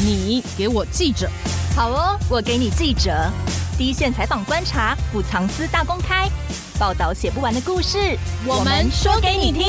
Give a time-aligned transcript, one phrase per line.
[0.00, 1.28] 你给我记者，
[1.74, 3.28] 好哦，我给你记者，
[3.76, 6.28] 第一线采访观察，不藏私大公开，
[6.78, 8.16] 报道写不完的故事，
[8.46, 9.66] 我们说给你听。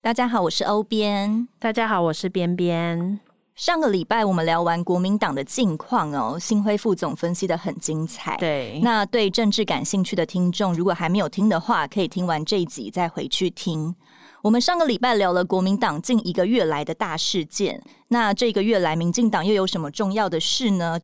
[0.00, 1.48] 大家好，我是欧编。
[1.58, 3.18] 大家好，我是边边。
[3.56, 8.36] 上个礼拜我们聊完国民党的近况哦，新辉副总分析的很精彩。
[8.36, 13.94] 对，那对政治感兴趣的听众，如果还没有听的话，可以听完这一集再回去听。
[14.44, 21.00] 我们上个礼拜聊了国民党近一个月来的大事件，那这个月来民进党又有什么重要的事呢？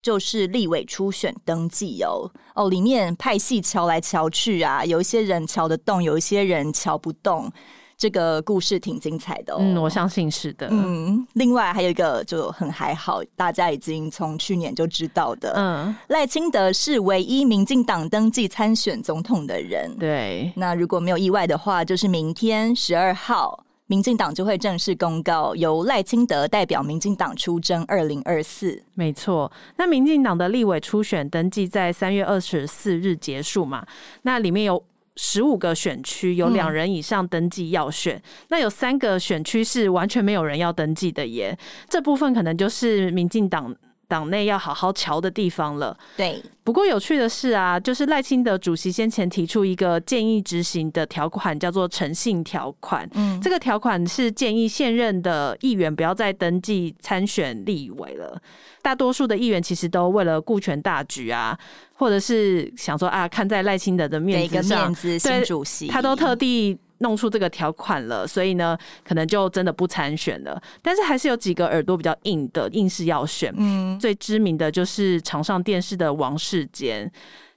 [0.00, 7.50] 就是立委初选登记哦哦，里面派系瞧来瞧去啊，有一些人瞧得动，有一些人瞧不动。
[7.96, 10.68] 这个故事挺精彩的哦，嗯，我相信是的。
[10.70, 19.96] 嗯，另外还有一个就很还好，大家已经从去年就知道的，嗯，赖清德是唯一民进党登记参选总统的人。
[19.98, 28.82] 对，那如果没有意外的话，就是明天十二号，民进党就会正式公告由赖清德代表民进党出征二零二四。
[28.94, 33.86] 没错，那民进党的立委初选登记在三月二十四日结束嘛？
[34.22, 34.82] 那里面有。
[35.16, 41.56] 十五个选区有两人以上登记要选，嗯，那有三个选区是完全没有人要登记的耶。
[41.88, 43.74] 这部分可能就是民进党
[44.08, 45.96] 党内要好好瞧的地方了。
[46.16, 53.08] 对，不过有趣的是啊，就是赖清德主席先前提出一个建议执行的条款，叫做诚信条款。
[53.14, 58.40] 嗯，这个条款是建议现任的议员不要再登记参选立委了。
[58.82, 61.58] 大多数的议员其实都为了顾全大局啊，
[61.94, 70.60] 或者是想说啊，看在赖清德的面子上，面子新主席，他都特地弄出这个条款了，所以呢，可能就真的不参选了。
[70.82, 73.52] 但是还是有几个耳朵比较硬的，硬是要选。
[73.56, 77.10] 嗯，最知名的就是常上电视的王世坚。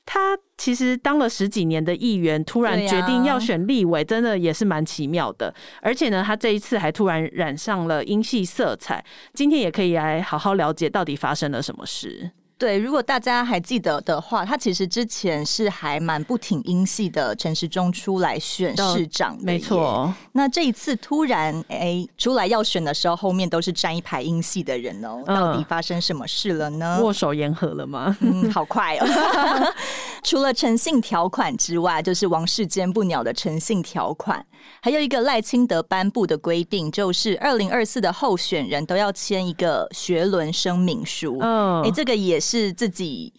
[0.09, 5.53] 他其实当了十几年的议员，突然决定要选立委，真的也是蛮奇妙的。
[5.81, 9.03] 而且呢，他这一次还突然染上了英系色彩。
[9.33, 12.31] 今天也可以来好好了解到底发生了什么事。
[12.57, 20.11] 对，如果大家还记得的话，他其实之前是还蛮不挺英系的，陈时中出来选市长，没错。
[20.31, 26.97] 那这一次突然哎出来要选的时候，后面都是站一排英系的人哦，到底发生什么事了呢？
[26.99, 28.17] 嗯、握手言和了吗？
[28.21, 29.05] 嗯，好快哦。
[30.23, 34.45] 除了诚信条款之外，就是王世坚不鸟的诚信条款，
[34.81, 41.37] 还有一个赖清德颁布的规定，就是二零二四的候选人都要签一个学伦声明书。
[41.41, 42.67] 嗯，哎，这个也是。
[42.77, 43.33] 自己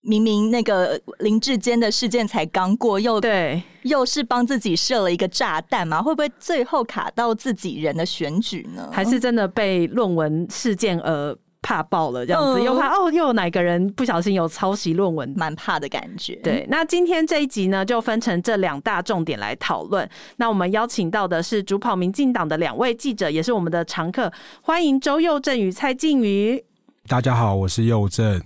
[0.00, 6.02] 明明那个林志坚的事件才刚过，又对，又是帮自己设了一个炸弹嘛？
[6.02, 8.88] 会不会最后卡到自己人的选举呢？
[8.90, 12.24] 还是真的被论文事件而怕爆了？
[12.24, 16.34] 这样子、嗯、又怕哦，又有哪个人不小心有抄袭论文，蛮怕的感觉。
[16.36, 20.08] 对，那今天这一集呢，就分成这两大重点来讨论。
[20.36, 24.32] 那我们邀请到的是主跑民进党的两位记者，也是我们的常客，
[24.62, 26.64] 欢迎周佑正与蔡静瑜。
[27.06, 28.42] 大家好，我是佑正。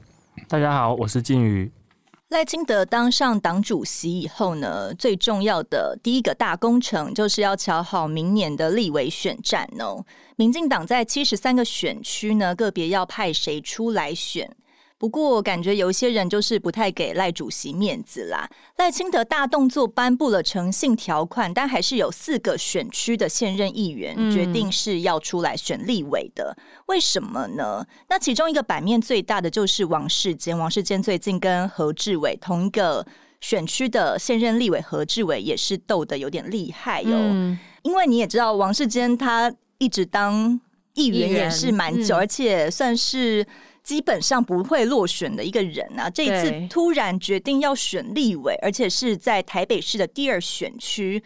[0.49, 1.71] 大家好，我是静瑜。
[2.31, 10.05] 赖清德当上党主席以后呢，最重要的第一个大工程就是要瞧好明年的立委选战哦。
[10.37, 14.57] 民进党在七十三个选区呢，个别要派谁出来选。
[14.97, 18.49] 不过，感觉有一些人就是不太给赖主席面子啦。
[18.77, 26.57] 赖清德大动作颁布了诚信条款，但还是有四个选区的现任议员决定是要出来选立委的。
[26.57, 26.65] 嗯。
[26.87, 27.85] 为什么呢？
[28.09, 30.57] 那其中一个版面最大的就是王世坚。
[30.57, 33.07] 王世坚最近跟何志伟同一个
[33.41, 37.11] 选区的现任立委何志伟也是斗得有点厉害哟。
[37.13, 37.59] 嗯。
[37.83, 40.61] 因为你也知道，王世坚他一直当
[40.95, 43.47] 议员也是蛮久，而且算是。
[43.85, 51.23] 基本上不会落选的一个人啊，这一次突然决定要选立委，而且是在台北市的第二选区，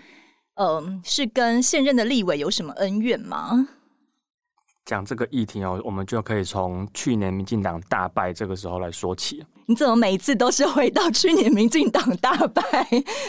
[0.54, 3.68] 嗯、呃，是跟现任的立委有什么恩怨吗？
[4.88, 9.44] 讲这个议题哦，我们就可以从去年民进党大败这个时候来说起。
[9.66, 12.64] 你怎么每一次都是回到去年民进党大败？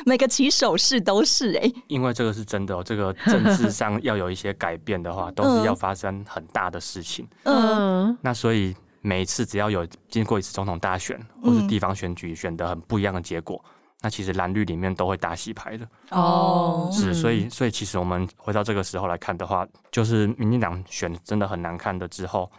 [0.05, 7.27] 每个起手式都是哎、欸，因为这个是真的哦，这个政治上要有一些改变的话， 都是要发生很大的事情。
[7.43, 8.73] 嗯，那所以。
[9.01, 13.71] 每一次只要有经过一次总统大选或是地方选举选得很不一样的结果，嗯、
[14.01, 16.89] 那其实蓝绿里面都会打洗牌的哦。
[16.91, 22.49] 是，所以所以其实我们回到这个时候来看的话，就是民进党选真的很难看的之后，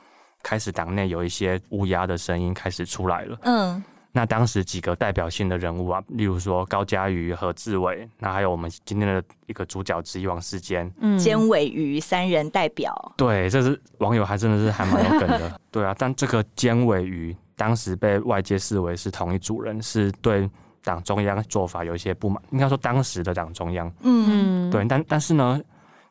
[0.42, 3.38] 开始党内有一些乌鸦的声音开始出来了。
[3.42, 3.82] 嗯。
[4.12, 15.94] 那当时几个代表性的人物啊，例如说高嘉瑜、何志伟，那还有我们今天的一个主角之一王世坚，嗯，尖尾鱼三人代表，对，这是网友还真的是还蛮有梗的， 对啊。
[15.96, 20.50] 但这个尖尾鱼当时被外界视为是同一组人，是对
[20.82, 24.84] 党中央做法有一些不满，应该说当时的党中央，嗯，对。
[24.86, 25.60] 但但是呢，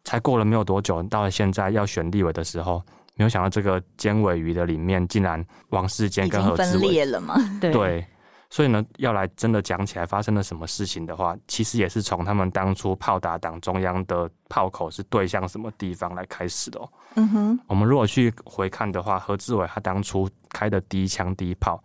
[0.04, 2.81] 才过了没有多久，到了现在要选立委的时候，
[3.16, 7.36] 没有想到这个尖尾鱼的里面竟然王世坚跟何志伟分裂了嘛？
[7.60, 7.71] 对。
[7.71, 8.06] 对
[8.51, 16.89] 所以呢，要来真的讲起来发生了什么事情的话，其实也是从他们当初炮打党中央的炮口是对向什么地方来开始的哦。
[17.13, 21.80] 嗯哼，我们如果去回看的话，何志伟他当初开的第一枪第一炮，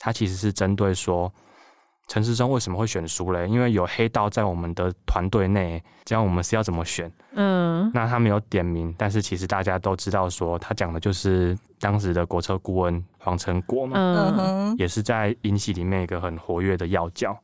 [0.00, 1.32] 他其实是针对说。
[2.10, 3.46] 陈时中为什么会选输嘞？
[3.46, 7.08] 因为有黑道在我们的团队内，这样我们是要怎么选？
[7.34, 17.38] 嗯，那他没有点名，但是其实大家都知道，说他讲的就是当时的国策顾问黄成国嘛，嗯，也是在英系里面一个很活跃的要角。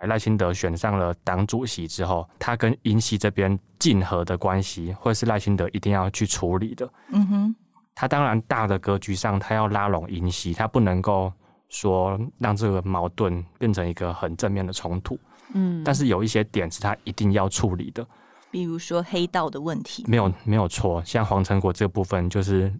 [0.00, 6.90] 赖清德选上了党主席之后，他跟英系这边竞合的关系，会是赖清德一定要去处理的。
[7.12, 7.56] 嗯哼，
[7.94, 11.32] 他当然大的格局上，他要拉拢英系，他不能够。
[11.68, 15.18] 说让这个矛盾变成一个很正面的冲突，
[15.54, 18.06] 嗯，但是有一些点是他一定要处理的，
[18.50, 22.72] 比如说黑道的问题，没有没有错，像黄成国这部分就是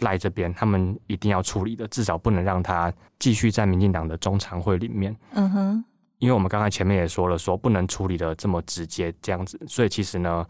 [0.00, 5.84] 赖这边他们一定要处理的，至少不能让他继续在民进党的中常会里面，嗯哼，
[6.18, 10.46] 因为我们刚才前面也说了，说不能处理的这么直接这样子，所以其实呢，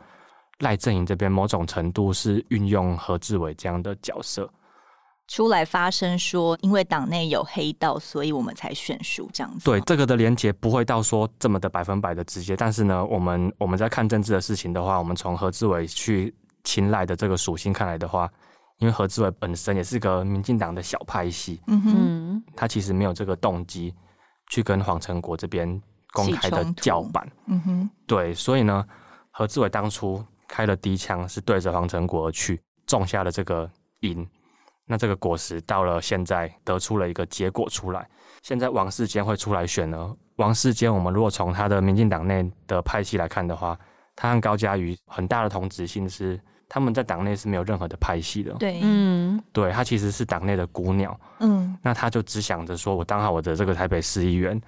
[0.59, 4.51] 赖阵营这边某种程度是运用何志伟这样的角色。
[5.29, 9.65] 出来发声说，因为党内有黑道，所以我们才选输这样子。
[9.65, 16.33] 对，这个的连结不会到说这么的百分百的直接，但是呢，我们我们在看政治的事情的话，我们从何志伟去
[16.63, 18.31] 青睐的这个属性看来的话，
[18.79, 23.93] 因为何志伟本身也是个民进党的小派系，嗯哼，他其实没有这个动机
[24.51, 25.69] 去跟黄成国这边
[26.13, 28.87] 公开的叫板，嗯哼，对，所以呢，
[29.33, 33.69] 何志伟当初开了第一枪是对着黄成国而去，种下了这个
[33.99, 34.25] 因。
[34.87, 38.09] 那这个果实到了现在得出了一个结果出来，
[38.43, 40.15] 现在王世坚会出来选呢？
[40.37, 43.77] 王世坚，我们如果从他的民进党内的派系来看的话，
[44.15, 48.53] 他和高嘉瑜很大的同质性是，他们在党内是没有任何的派系的。
[48.55, 51.19] 对，嗯，对，他其实是党内的孤鸟。
[51.41, 54.61] 嗯，那他就只想着说，我当好我的这个台北市议员。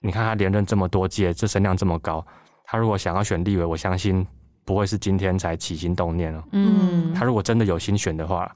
[0.00, 2.26] 你看他连任这么多届，这声量这么高，
[2.64, 4.26] 他如果想要选立委，我相信
[4.64, 6.42] 不会是今天才起心动念了。
[6.52, 8.50] 嗯，他如果真的有心选的话。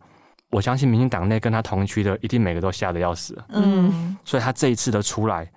[0.50, 3.36] 我相信民进党内跟他同区的，一定每个都吓得要死。
[3.48, 5.50] 嗯，所以他这一次的出来，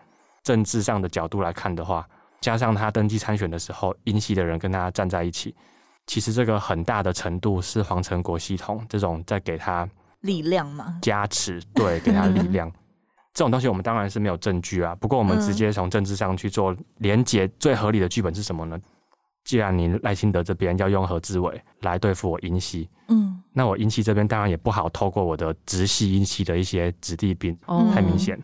[0.44, 2.08] 政治上的角度来看的话，
[2.42, 5.54] 加上他登记参选的时候，英系的人跟他站在一起，
[6.08, 9.88] 其实这个很大的程度是黄成国系统这种在给他
[10.22, 12.72] 力量嘛，加持，对，给他力量。
[13.34, 18.80] 这种东西我们当然是没有证据啊，不过我们直接从政治上去做连结，最合理的剧本是什么呢？
[19.48, 28.38] 既然你赖清德这边要用何志伟来对付我英系，嗯，那我英系这边当然也不好透过我的直系英系的一些子弟兵，哦、太明显，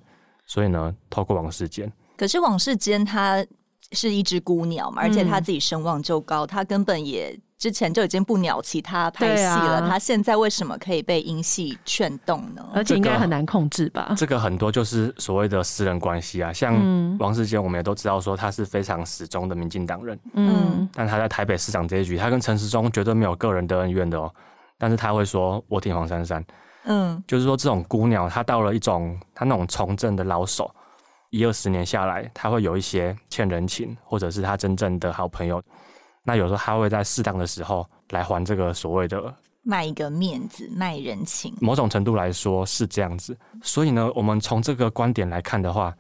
[0.46, 1.92] 所以呢，透过王世坚。
[2.16, 3.46] 可是王世坚他
[3.92, 7.38] 是一只孤鸟嘛，而且他自己声望就高，嗯、他根本也。
[7.64, 12.62] 之前就已经不鸟其他拍戏了，啊、他现在为什么可以被英系劝动呢？
[12.74, 14.14] 而且应该很难控制吧？
[14.18, 16.74] 这个很多就是所谓的私人关系啊，像
[17.20, 24.30] 王世坚，我们也都知道说他是非常死忠的民进党人，嗯，但他在台北市长这一局，他跟陈时中绝对没有个人的恩怨的哦，
[24.78, 26.44] 但是他会说我挺黄珊珊，
[26.84, 30.70] 嗯，就是说这种孤鸟，他到了一种他那种从政的老手，
[31.30, 35.64] 一二十年下来，他会有一些欠人情，或者是他真正的好朋友。
[36.24, 41.54] 那有时候他会在适当的时候来还这个所谓的卖一个面子、卖人情。
[41.60, 45.94] 某种程度来说是这样子，所以呢，我们从这个观点来看的话，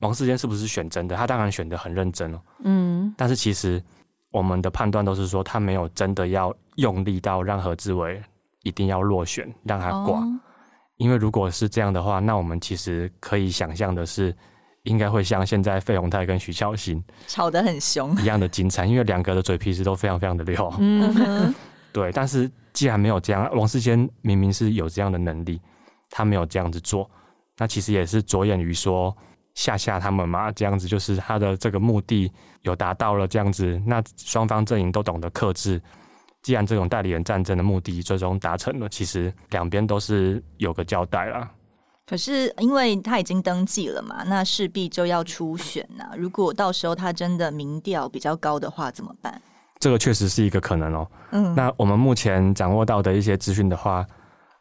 [0.00, 1.16] 王世坚是不是选真的？
[1.16, 2.40] 他当然选得很认真哦。
[2.64, 3.82] 嗯，但是其实
[4.30, 8.22] 我们的判断都是说，他没有真的要用力到让何志伟
[8.62, 10.20] 一定要落选，让他挂。
[10.20, 10.40] 哦、
[10.96, 14.34] 因为如果是这样的话，那我们其实可以想象的是。
[14.84, 20.74] 应该会像现在费鸿泰跟徐巧芯吵得很凶一样的精彩，因为两个的嘴皮子都非常非常的溜。
[20.78, 21.54] 嗯，
[21.92, 22.10] 对。
[22.12, 25.60] 但是既然没有这样，王世坚明明是有这样的能力，
[26.10, 27.08] 他没有这样子做，
[27.58, 29.16] 那其实也是着眼于说
[29.54, 35.80] 吓吓他们嘛，这样子就是他的这个目的有达到了，这样子，那双方阵营都懂得克制。
[36.42, 41.48] 既然这种代理人战争的目的最终达成了，其实两边都是有个交代啦。
[42.12, 46.14] 可是，因为他已经登记了嘛，那势必就要初选呐、啊。
[46.14, 49.40] 如果到时候他真的民调比较高的话，怎么办？
[49.80, 51.08] 这个确实是一个可能哦。
[51.30, 54.06] 嗯，那我们目前掌握到的一些资讯的话，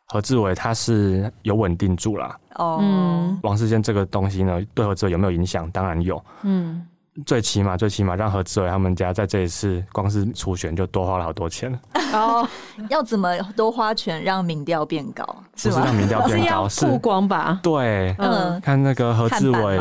[0.06, 2.34] 何志伟他是有稳定住了。
[2.56, 5.70] 哦，嗯、王世坚这个东西呢，对何志伟有没有影响？
[5.72, 6.24] 当然有。
[6.44, 6.88] 嗯。
[7.26, 11.78] 最起码，最起码让何志伟他们家在这一次光是初选就多花了好多钱。
[12.14, 12.48] 哦，
[12.90, 15.24] 要怎么多花钱让民调变高？
[15.56, 17.60] 是不是让民调变高， 是曝光吧？
[17.62, 19.80] 对，嗯，看那个何志伟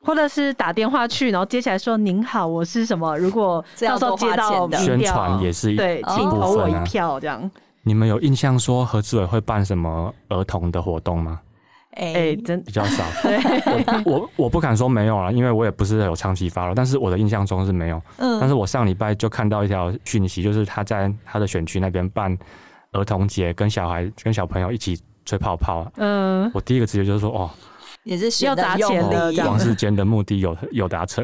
[0.00, 3.14] 或者是打电话去，然后接起来说：“您好，我是什么？
[3.18, 7.50] 如果到时候接到宣传也是对，请投我一票这样。”
[7.82, 11.40] 你们有印象说何志伟会办什么儿童的活动吗？
[11.92, 13.04] 哎、欸，真比较少。
[13.22, 13.38] 对，
[14.04, 18.00] 我我，我不敢说没有了，因为我也不是有长期 follow，但是我的印象中是没有。
[18.18, 22.36] 嗯，但是我上礼拜就看到一条讯息，就是他在他的选区那边办
[22.92, 25.90] 儿童节，跟小孩跟小朋友一起吹泡泡。
[25.96, 27.50] 嗯，我第一个直觉就是说，哦。
[28.08, 31.22] 也是需要砸钱的，王世坚的目的有有达成，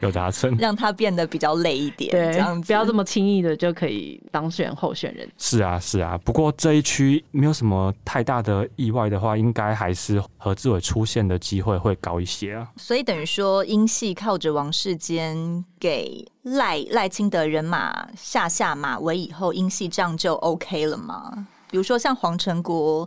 [0.00, 5.28] 有达成， 让他变得比较累一点，对，这样不要这么轻易的就可以当选候选人。
[5.36, 6.18] 是啊，是啊。
[6.24, 12.66] 不过这一区没有什么太大的意外的话，应该还是何志伟出现的机会会高一些啊。
[12.78, 21.46] 所以等于说，英系靠着王世坚给赖赖清德人马下下马威以后，英系这样就 OK 了吗？
[21.70, 23.06] 比如说像黄成国。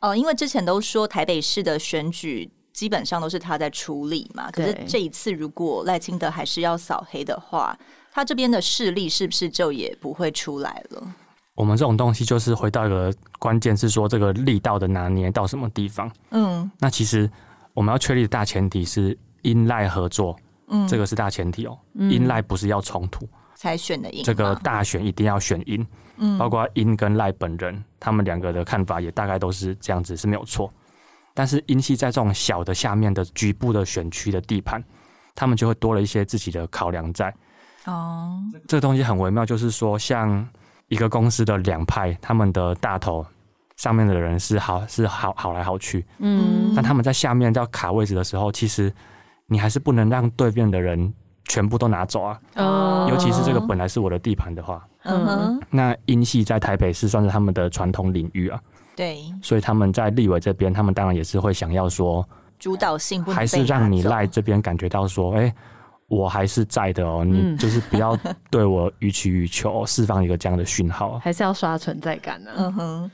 [0.00, 7.78] 哦，因为之前都说台北市的选举基本上都是他在处理嘛，可是这一次如果赖清德还是要扫黑的话，
[8.10, 11.14] 他这边的势力是不是就也不会出来了？
[11.54, 16.10] 我们这种东西就是回到一个关键，是说这个力道的拿捏到什么地方？
[16.30, 17.30] 嗯，那其实
[17.74, 20.34] 我们要确立的大前提是因赖合作，
[20.68, 25.86] 嗯，这个是大前提哦，因赖不是要冲突才选的赢，这个大选一定要选赢。
[26.20, 30.70] 嗯，包括英跟赖本人，他们两个的看法也大概都是这样子，是没有错。
[31.34, 34.82] 但是英系在这种小的下面的局部的选区的地盘，
[35.34, 37.34] 他们就会多了一些自己的考量在。
[37.86, 40.46] 哦，这个东西很微妙，就是说，像
[40.88, 43.24] 一个公司的两派，他们的大头
[43.76, 48.92] 上面的人是好是好好来好去，嗯，但他们在下面要卡位置的时候，其实
[49.46, 52.38] 你还是不能让对面的人全部都拿走啊。
[52.56, 54.84] 哦，尤其是这个本来是我的地盘的话。
[55.02, 58.60] 嗯哼，那英系在台北是算是他们的传统领域啊，
[58.94, 62.26] 对，所以他们在立委这边，他们当然也是会想要说
[62.58, 65.54] 主导性，还是让你赖这边感觉到说，哎、欸，
[66.08, 68.18] 我还是在的哦，你就是不要
[68.50, 72.56] 对我予取予求，释放一个这样的讯号， 还是要刷存在感呢、啊。
[72.58, 73.10] 嗯哼，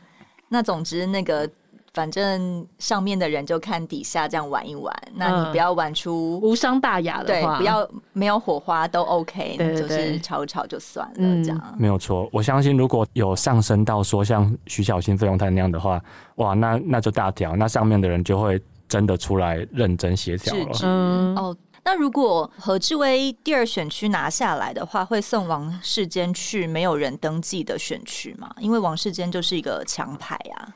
[0.48, 1.48] 那总之那个。
[1.96, 12.28] 反正上面的人就看底下这样玩一玩，那你不要玩出无伤大雅的话，对，不要没有火花都 OK，对对对，就是吵一吵就算了，嗯、这样没有错。
[12.30, 15.98] 我相信如果有上升到说像徐小新、费永泰那样的话，
[16.34, 20.78] 哇，那那就大条，那上面的人就会真的出来认真协调了。
[20.82, 28.54] 嗯，哦，那如果何志威第二选区拿下来的话，会送王世坚去没有人登记的选区吗？
[28.58, 30.68] 因为王世坚就是一个强牌啊。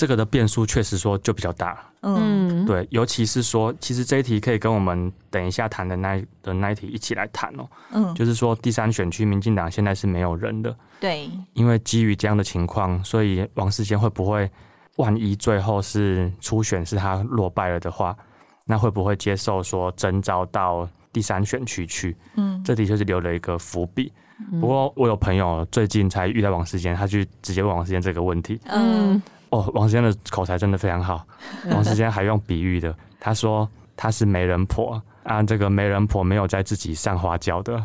[0.00, 14.50] 这个的变数确实说就比较大，嗯，对，尤其是说，其实这一题可以跟我们等一下谈的那的那一题一起来谈哦，嗯，就是说第三选区民进党现在是没有人的，对，因为基于这样的情况，所以王世坚会不会
[14.96, 18.16] 万一最后是初选是他落败了的话，
[18.64, 22.16] 那会不会接受说征召到第三选区去？
[22.36, 24.10] 嗯，这的确是留了一个伏笔。
[24.58, 29.20] 不过我有朋友最近才遇到王世坚，他去直接问王世坚这个问题，嗯。
[29.50, 31.26] 哦，王世坚的口才真的非常好。
[31.70, 37.84] 王世坚还用比喻的，他说他是媒人婆啊，这个媒人婆没有在自己上花轿的。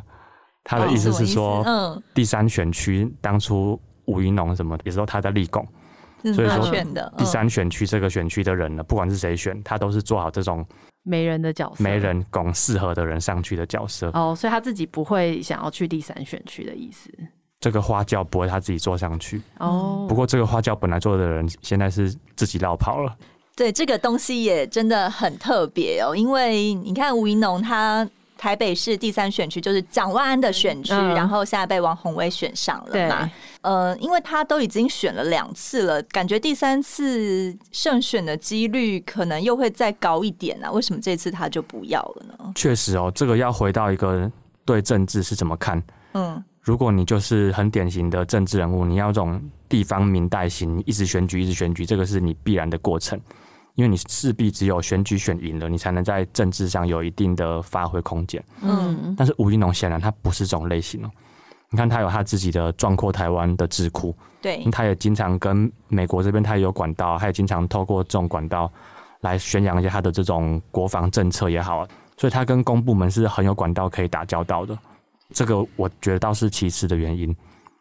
[0.64, 5.68] 他的意思是说，嗯，第三选区当初吴云龙什么，也是说他在立功，
[6.34, 6.72] 所以说
[7.18, 10.66] 第三选区这个选区的人呢，不管是谁选，他都是做好这种
[11.04, 14.10] 媒人的角色，媒人拱适合的人上去的角色。
[14.16, 17.12] 哦，所以他自己不会想要去第三选区的意思。
[17.66, 20.06] 这个花轿不会他自己坐上去哦。
[20.08, 23.12] 不过这个花轿本来坐的人现在是自己绕跑了。
[23.56, 26.16] 对，这个东西也真的很特别哦。
[26.16, 28.08] 因为你看吴怡农他
[28.38, 33.32] 台北市第三选区就是蒋万安的选区，嗯、然后现在被王宏威选上了嘛。
[33.62, 40.72] 呃，因为他都已经选了两次了，感觉第三次胜选的几率可能又会再高一点啊。
[40.72, 42.52] 为什么这次他就不要了呢？
[42.54, 44.32] 确实哦，这个要回到一个
[44.64, 45.82] 对政治是怎么看？
[46.14, 46.44] 嗯。
[46.66, 53.22] 如果你就是很典型的政治人物，你要这种地方民代型，一直选举，一直选举，这个是你必然的过程，
[53.76, 58.44] 因为你势必只有选举选赢了，你才能在政治上有一定的发挥空间。
[58.64, 61.12] 嗯，但是吴怡农显然他不是这种类型哦。
[61.70, 68.72] 你看他有他自己的壮阔台湾的智库，对，他也经常跟美国这边他也有管道，他也经常透过这种管道
[69.22, 74.76] 来宣扬一下他的这种国防政策也好，所以他跟公部门是很有管道可以打交道的。
[75.34, 77.36] 这个我觉得倒是其次的原因，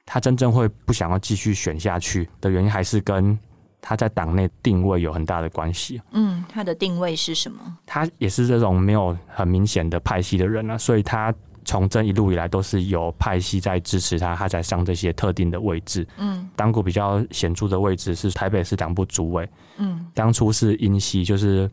[0.07, 3.39] 他真正会不想要继续选下去的原因，还是跟
[3.81, 6.01] 他在党内定位有很大的关系。
[6.13, 7.61] 嗯，他的定位是什么？
[7.85, 11.33] 他也是这种没有很明显的派系的人啊，所以他
[11.67, 16.07] 从政一路以来都是有派系在支持他，他才上这些特定的位置。
[16.17, 19.49] 嗯，当过比较显著的位置是台北市党部主委。
[19.77, 21.71] 嗯，当初是英系，就是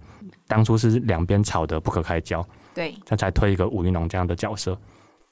[0.47, 2.45] 当初是两边吵得不可开交。
[2.73, 4.77] 对，他才推一个吴云龙这样的角色。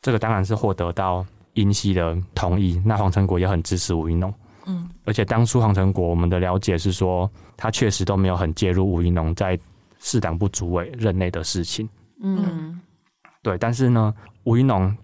[0.02, 2.82] 这个当然是获得到英系的同意。
[2.86, 4.34] 那黄成国也很支持吴怡农。
[4.66, 9.58] 嗯，而且当初黄成国，我们的了解是说，他确实都没有很介入吴怡农在
[10.00, 11.90] 市党部主委任内的事情。
[12.22, 12.80] 嗯，
[13.42, 13.58] 对。
[13.58, 14.14] 但是呢，
[14.44, 14.96] 吴怡农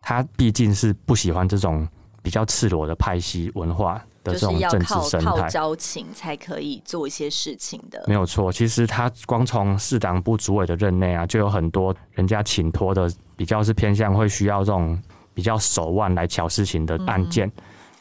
[0.00, 1.86] 他毕竟是不喜欢这种
[2.22, 8.02] 比较赤裸的派系文化的这种政治生态，靠交情才可以做一些事情的。
[8.06, 15.00] 没有错，其实他光从市党部主委的任内啊，就有很多人家请托的，比较是偏向会需要这种
[15.32, 17.48] 比较手腕来乔事情的案件。
[17.48, 17.52] 嗯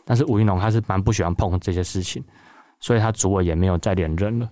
[0.04, 2.24] 但是吴云龙他是蛮不喜欢碰这些事情，
[2.80, 4.50] 所以他主委也没有再连任了。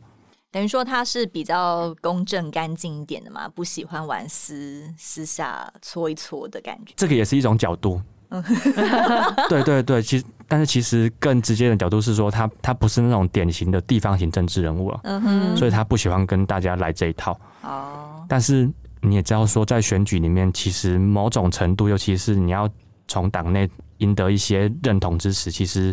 [0.51, 6.93] 等于说他是比较公正干净一点的嘛，不喜欢玩私私下搓一搓的感觉。
[6.95, 7.99] 这个也是一种角度。
[9.49, 17.35] 对对对，其实但是其实更直接的角度是说，他他不是那种典型的地方型政治人物啊，嗯哼，所以他不喜欢跟大家来这一套。
[17.63, 22.69] 哦，但是你也知道说，在选举里面，其实某种程度，尤其是你要
[23.07, 23.69] 从党内。
[23.99, 25.91] 赢得一些认同支持，其实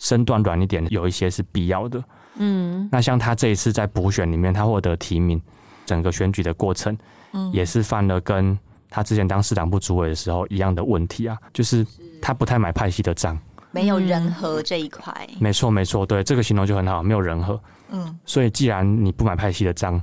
[0.00, 2.02] 身段软一点，有一些是必要的。
[2.34, 5.40] 嗯，那像他这一次在补选里面，他获得提名，
[5.86, 6.98] 整个选举的过程，
[7.32, 8.58] 嗯，也是犯了跟
[8.90, 11.86] 他之前当市党部主委的时候一样的问题啊，就是
[12.20, 13.38] 他不太买派系的账，
[13.70, 15.14] 没有人和这一块。
[15.38, 17.60] 没错，没错，对，这个形容就很好，没有人和。
[17.90, 20.02] 嗯，所以既然你不买派系的账，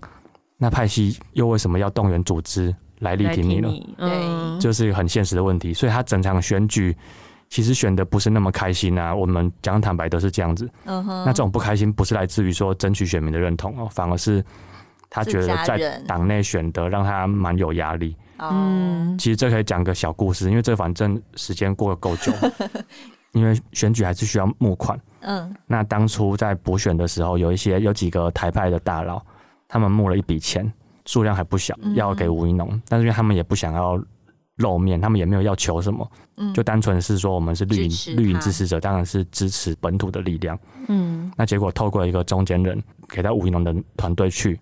[0.61, 3.67] 那派系又为什么要动员组织来力挺你呢？
[3.97, 5.73] 对，就是一个很现实的问题。
[5.73, 6.95] 所以他整场选举。
[7.49, 10.69] 其实选的不是那么开心啊，我们讲坦白都是这样子。
[10.85, 11.25] 嗯哼。
[11.25, 14.41] 那这种不开心不是来自于说争取选民的认同哦，反而是
[15.09, 18.15] 他觉得在党内选的让他蛮有压力。
[18.37, 19.17] 嗯。
[19.17, 22.31] 其实这可以讲个小故事，因为这反正时间过得够久，
[23.33, 24.97] 因为选举还是需要募款。
[25.19, 25.53] 嗯。
[25.67, 29.21] 那当初在补选的时候，有一些有几个台派的大佬，
[29.71, 30.71] 他们募了一笔钱，
[31.05, 33.99] 数量还不小，要给吴怡农，但是因为他们也不想要。
[34.57, 44.59] 露面，他们也没有要求什么，嗯，就单纯是说我们是绿营绿营支持者，当然是支持本土的力量，嗯，那结果透过一个中间人给到吴怡农的团队去，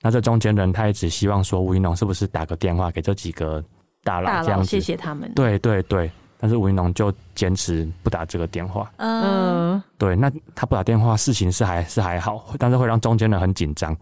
[0.00, 3.62] 那这中间人他也只希望说吴怡农是不是打个电话给这几个
[4.02, 13.96] 大佬这样子，谢谢他们，对对对，但是吴云龙就坚持不打这个电话，嗯，对，那他不打电话，事情是还是还好，但是会让中间人很紧张。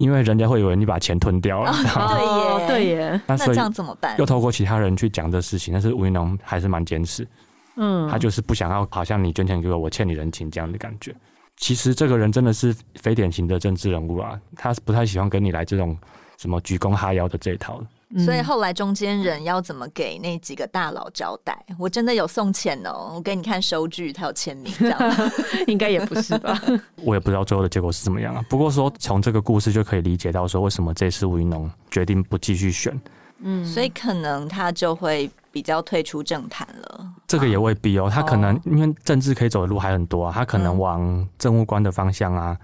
[0.00, 3.20] 因为人家会以为你把钱吞掉了，哦、 对耶，对耶。
[3.26, 4.16] 那这样怎么办？
[4.18, 7.28] 又透过其他人去讲这事情，但是吴云龙还是蛮坚持，
[7.76, 11.14] 嗯，他就是不想要，好像你捐钱给我，我欠你人情这样的感觉。
[11.58, 15.94] 其实这个人真的是非典型的政治人物啊，他不太喜欢跟你来这种
[16.38, 17.82] 什么鞠躬哈腰的这一套。
[18.18, 21.56] 所以后来中间人要怎么给那几个大佬交代？
[21.78, 24.98] 我真的有送钱哦，我给你看收据，他有签名，这样
[25.68, 26.60] 应该也不是吧？
[27.04, 28.44] 我也不知道最后的结果是怎么样啊。
[28.48, 33.00] 不过说从这个故事就可以理解到，说为什么这次吴云龙决定不继续选。
[33.42, 37.06] 嗯，所以可能他就会比较退出政坛了。
[37.28, 42.56] 这个也未必哦，他可能因为政治可以走的路还很多啊，他可能往政务官的方向啊。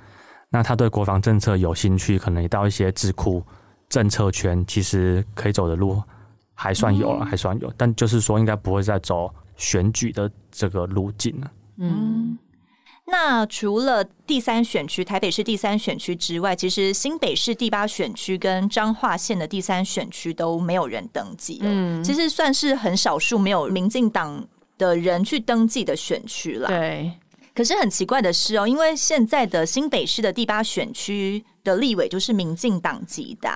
[0.50, 3.42] 那他对国防政策有兴趣，可能也到一些智库。
[3.88, 6.02] 政策圈其实可以走的路
[6.54, 11.50] 还算有了，还算有，但就是说应该不会再走选举的这个路径了。
[11.78, 12.38] 嗯，
[13.06, 21.60] 那除了第三选区台北市第三选区之外，其实新北市第八选区跟彰化县的第三选区都没有人登记。
[21.62, 24.46] 嗯，其实算是很少数没有民进党
[24.78, 26.68] 的人去登记的选区了。
[26.68, 27.12] 对。
[27.54, 33.50] 可是很奇怪的是哦，因为现在的新北市的第八选区的立委就是民进党籍的，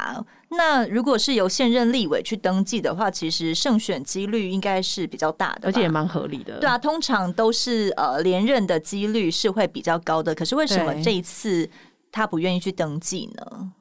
[0.50, 6.58] 那如果是由现任立委去登记的话，其实胜选几率应该是比较大的，而且也蛮合理的。
[6.58, 10.34] 对啊，通常都是呃连任的几率是会比较高的。
[10.34, 11.70] 可是为什么这一次
[12.10, 13.72] 他不愿意去登记呢？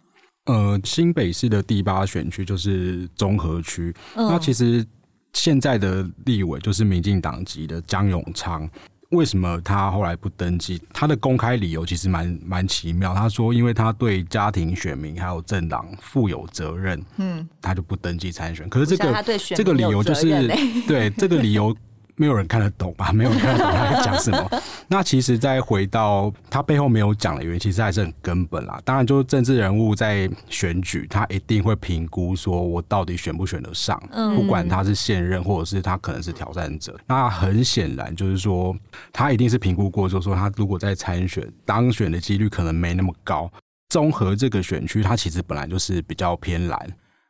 [0.46, 4.86] 呃，新北市的第八选区就是中和区，嗯，那其实
[5.34, 8.70] 现在的立委就是民进党籍的江永昌。
[9.10, 10.82] 为什么他后来不登记？
[10.94, 13.14] 他的公开理由其实蛮蛮奇妙。
[13.14, 18.70] 他说，因为他对家庭、选民还有政党负有责任，嗯，他就不登记参选。
[18.70, 19.24] 可是这个
[19.56, 20.48] 这个理由就是
[20.88, 21.76] 对这个理由。
[22.20, 23.12] 没有人看得懂吧？
[23.16, 24.50] 没有人看得懂他在讲什么。
[24.90, 28.82] 那其实再回到他背后没有讲的原因，其实还是很根本啦。
[28.84, 37.00] 当然，就是政治人物在选举，他一定会评估说我到底选不选得上，嗯不管他是现任或者是他可能是挑战者。
[37.08, 38.76] 那很显然就是说，
[39.14, 43.50] 他一定是评估过，就是说他如果在参选当选的几率可能没那么高。
[43.90, 46.80] 综合这个选区，它其实本来就是比较偏蓝。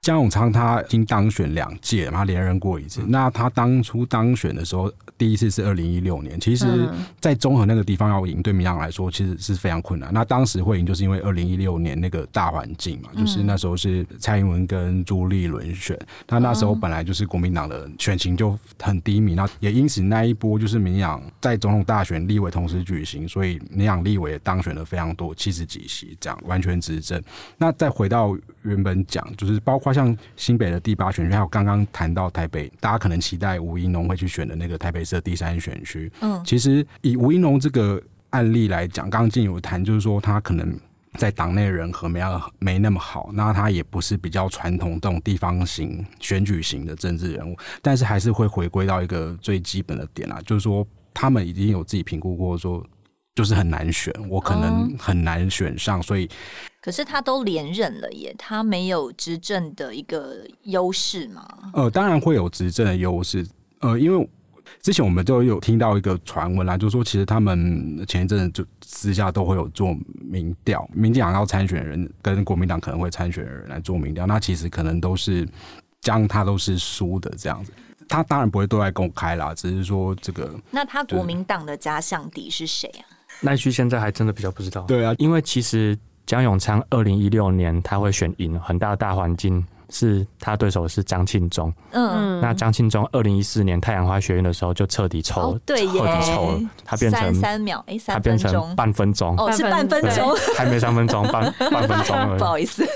[0.02, 3.02] 江永昌他已经当选两届，他连任过一次。
[3.06, 6.40] 那他当初当选的时候，第一次是二零一六年。
[6.40, 10.10] 其实，在中和那个地方要赢，对民进党来说其实是非常困难。
[10.14, 27.22] 那当时会赢，就是因为二零一六年那个大环境嘛，就是那时候是蔡英文跟朱立伦选，他那时候本来就是国民党的选情就很低迷，那也因此那一波就是民进党在总统大选、立委同时举行，所以民进党立委也当选了非常多，七十几席这样完全执政。
[27.58, 29.89] 那再回到原本讲，就是包括。
[29.94, 36.12] 像新北的第八选区，还有刚刚谈到台北，大家可能期待吴怡农会去选的那个台北市的第三选区。
[36.22, 40.80] 嗯，其实以吴怡农这个案例来讲，刚刚进有谈，就是说他可能
[41.14, 42.22] 在党内人和没
[42.60, 52.86] 没那么好，那他也不是比较传统这种地方型选举型的政治人物，但是还是会回归到一个最基本的点啊，就是说他们已经有自己评估过，说
[53.40, 56.30] 就是很难选，我可能很难选上，所以。
[56.82, 61.48] 可是他都连任了耶，他没有执政的一个优势吗？
[61.74, 63.48] 呃，当然会有执政的优势。
[63.80, 64.30] 呃，因为
[64.82, 75.48] 之前我们就有听到一个传闻啦，就是说其实他们前一阵子就私下都会有做民调，民进党要参选的人跟国民党可能会参选的人来做民调，那其实可能都是
[76.02, 77.72] 将他都是输的这样子。
[78.10, 80.54] 他当然不会对外公开啦，只是说这个。
[80.72, 83.06] 那他国民党的假想敌是谁啊？
[83.42, 84.82] 那一区现在还真的比较不知道。
[84.82, 85.98] 对啊，因为其实。
[86.26, 91.74] 江永昌二零一六年他会选赢，很大的大环境是他对手是张庆忠。
[91.90, 102.88] 嗯，那张庆忠二零一四年太阳花学院的时候就彻底抽，哦、对，彻底抽了，他变成三秒，哎，三他变成半分钟，哦，是半分钟，还没三分钟，半 半分钟不好意思。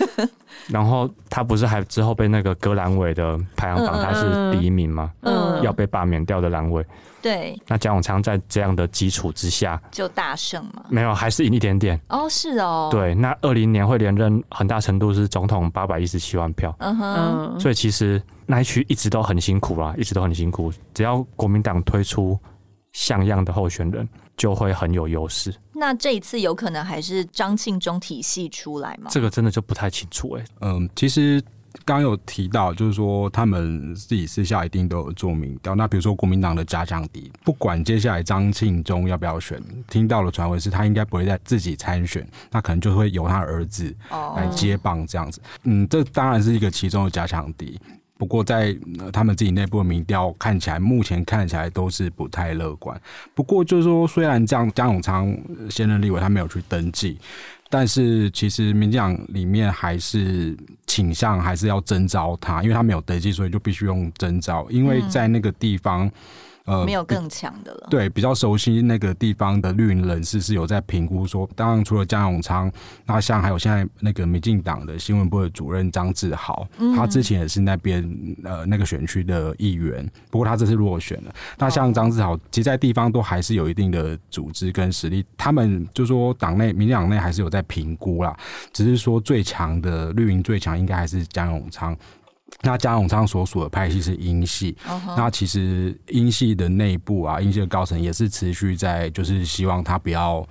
[0.68, 5.12] 然后他不是还之后被那个格兰伟的排行榜他是第一名吗？
[5.22, 6.86] 嗯，要被罢免掉的阑尾。
[7.24, 10.84] 对，那蒋永昌在这样的基础之下就大胜吗？
[10.90, 11.98] 没有，还是赢一点点。
[12.10, 12.90] 哦，是哦。
[12.92, 16.76] 对，那二零年会连任，很大程度是总统八百一十七万票。
[16.80, 17.58] 嗯哼。
[17.58, 20.70] 所以其实那一区一直都很辛苦啦，一直都很辛苦。
[20.94, 22.38] 只要国民党推出
[22.92, 24.06] 像样的候选人，
[24.36, 25.56] 就会很有优势。
[25.74, 29.10] 那这一次有可能还是张庆忠体系出来吗？
[29.10, 30.48] 这个真的就不太清楚哎、欸。
[30.60, 31.42] 嗯，其实。
[31.86, 35.76] 刚刚有提到，就是说他们自己私下一定都有做民调。
[35.76, 43.94] 那比如说国民党的假想敌，不管接下来张庆忠要不要选，听到的传闻是他应该不会再自己参选，那可能就会由他儿子
[44.36, 45.42] 来接棒这样子。
[45.64, 47.80] 嗯，这当然是一个其中的假想敌。
[48.16, 48.74] 不过在
[49.12, 52.98] 他们自己内部的民调看起来，目前看起来都是不太乐观。
[53.34, 55.36] 不过就是说，虽然这样，江永昌
[55.70, 57.18] 现任立委他没有去登记。
[57.76, 60.56] 但是其实民进党里面还是
[60.86, 66.08] 倾向还是要征召他，因为他没有登记，所以就必须用征召，因为在那个地方。
[66.66, 67.88] 呃，没有更强的了。
[67.90, 72.72] 对，比较熟悉那个地方的绿营人士是有在评估说，当然除了江永昌，
[73.06, 78.02] 那像还有现在那个民进党的新闻部的主任张志豪，嗯、他之前也是那边
[78.44, 81.34] 呃那个选区的议员，不过他这次落选了。
[81.58, 88.36] 那像张志豪，其实在地方都还是有一定的组织跟实力，他们就说党内民进党内还是有在评估啦，
[88.72, 91.96] 只是说最强的绿营最强应该还是江永昌。
[92.62, 95.18] 那江永昌所属的派系是英系，uh huh.
[95.18, 100.46] 那其实英系的内部啊，英系的高层也是持续在，就是希望他不要，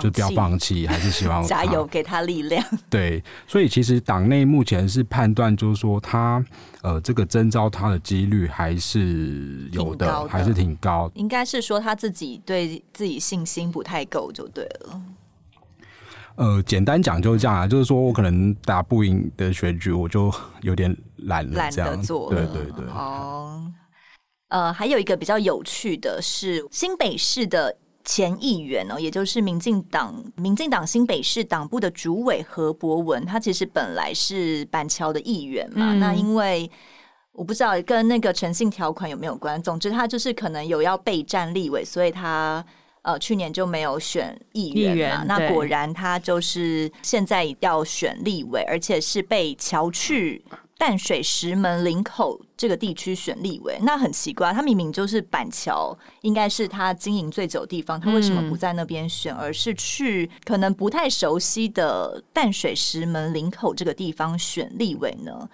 [0.00, 2.64] 就不要放弃，还是希望 加油，给他力量。
[2.88, 6.42] 对，所以其实党内目前是判断，就是说他
[6.80, 11.10] 呃，这个征召他的几率还是有的，的还是挺高。
[11.14, 15.00] 应该是说他自己对自己信心不太够，就对了。
[16.38, 21.90] 呃，简单讲就是这样啊，就是说我可能打不赢的选举，我就有点懒了，这样。
[21.90, 22.30] 懒得做。
[22.30, 22.86] 对对对。
[22.94, 23.68] 哦。
[24.46, 36.70] 呃，还有一个比较有趣的是，新北市的前议员哦，也就是民进党民进党新北市党部的主委何博文，他其实本来是板桥的议员嘛，嗯、那因为
[37.32, 42.64] 我不知道跟那个诚信条款有没有关，总之他就是可能有要备战立委，所以他。
[43.08, 50.44] 呃，去年就没有选议员嘛，那果然他就是现在要选立委，而且是被乔去
[50.76, 53.78] 淡水石门林口这个地区选立委。
[53.80, 65.48] 那很奇怪，他明明就是板桥，应该是他经营最久的地方，他为什么不在那边选，嗯、而是去可能不太熟悉的淡水石门林口这个地方选立委呢？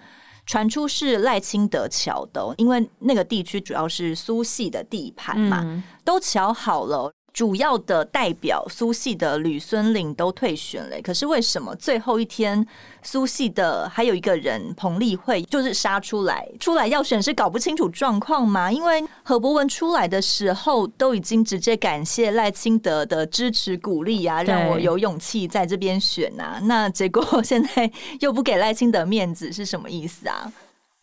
[0.45, 7.09] 传出是赖清德桥的，因为那个地区主要是苏系的地盘嘛，嗯、都乔好了。
[7.35, 12.65] 主要的代表苏系的吕孙岭都退选了，可是为什么最后一天
[13.03, 18.71] 苏系的还有一个人彭丽慧就是杀出来出来要选，是搞不清楚状况吗？
[18.71, 30.49] 因为何博文出来的时候都已经直接感谢赖清德的支持鼓励啊，让我有勇气在这边选啊，那结果现在又不给赖清德面子，是什么意思啊？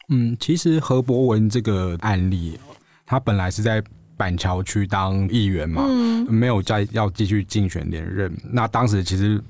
[0.08, 2.58] 嗯，其实何博文这个案例，
[3.04, 3.84] 他本来是在。
[4.22, 8.32] 板桥区当议员嘛，嗯、没有再要继续竞选连任。
[8.52, 9.42] 那当时其实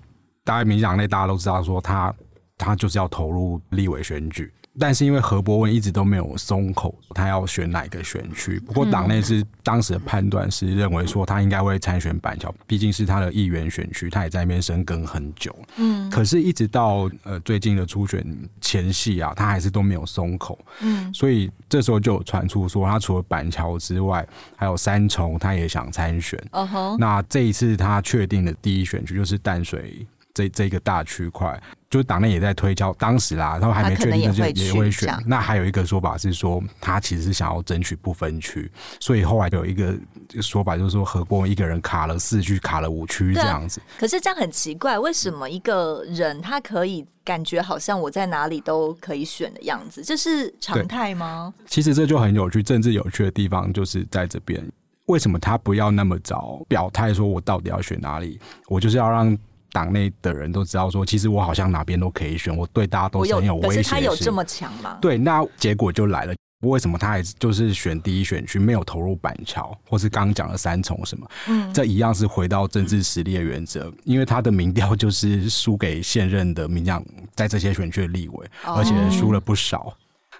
[0.44, 2.14] 大家民进党内大家都知道，说他
[2.56, 4.50] 他就是要投入立委选举。
[4.78, 8.58] 但是因为何博文一直都没有松口，他要选哪个选区？
[8.60, 15.54] 不过党内是当时的判断是认为说他应该会参选板桥，毕竟是他的议员选区，他也在那边深耕很久。
[15.76, 18.24] 嗯，可是，一直到呃最近的初选
[18.60, 20.58] 前夕啊，他还是都没有松口。
[20.80, 26.42] 嗯，所以这时候就有传出说，他除了板桥之外，还有三重，他也想参选。
[26.52, 30.06] 哦吼，那这一次他确定的第一选区就是淡水。
[30.34, 35.14] 这这个大区块，就是党内也在推敲，当时啦，他们还没确定就也会选。
[35.26, 39.94] 那还有一个说法是说，他其实是想要争取不分区，所以后来就有一个
[40.40, 43.80] 说法，就是说何博文一个人卡了四区，卡了五区这样子。
[43.98, 50.02] 可是这样很奇怪，为什么一个人他可以感觉好像我在哪里都可以选的样子？
[50.02, 51.52] 这是常态吗？
[51.66, 54.66] 其实这就很有趣，政治有趣的地方就是在这边。
[55.06, 58.40] 为什么他不要那么早表态，说我到底要选哪里？
[58.68, 59.36] 我就是要让。
[59.72, 63.82] 党内的人都知道说，其实我好像哪边都可以选，我对大家都是很有威胁性。
[63.82, 64.98] 可是他有这么强吗？
[65.00, 66.34] 对，那结果就来了。
[66.62, 71.26] 为什么他还就是选第一选区，没有投入板桥，或是刚刚讲的三重什么？
[71.48, 77.04] 嗯，这一样是回到政治实力的原则，因为他的民调就是输给现任的民将，
[77.34, 79.92] 在这些选区的立委，而且输了不少。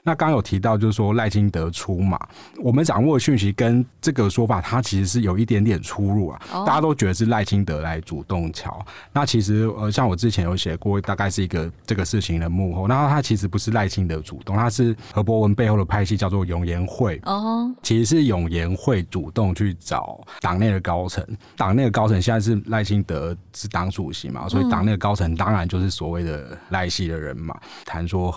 [0.04, 2.18] 那刚有提到，就是说赖清德出马，
[2.58, 6.42] 我们掌握的讯息跟这个说法，它其实是有一点点出入啊。
[6.66, 12.88] 大家都觉得是赖清德来主动乔，那其实呃，像我之前有写过，大概是一个这个事情的幕后。
[12.88, 21.24] 那他其实不是赖清德主动，他是何博文背后的派系叫做永延会哦，其实是永延会主动去找党内的高层，
[21.56, 28.34] 党内的高层现在是赖清德是党主席嘛，所以党内的高层当然就是所谓的赖系的人嘛，谈说。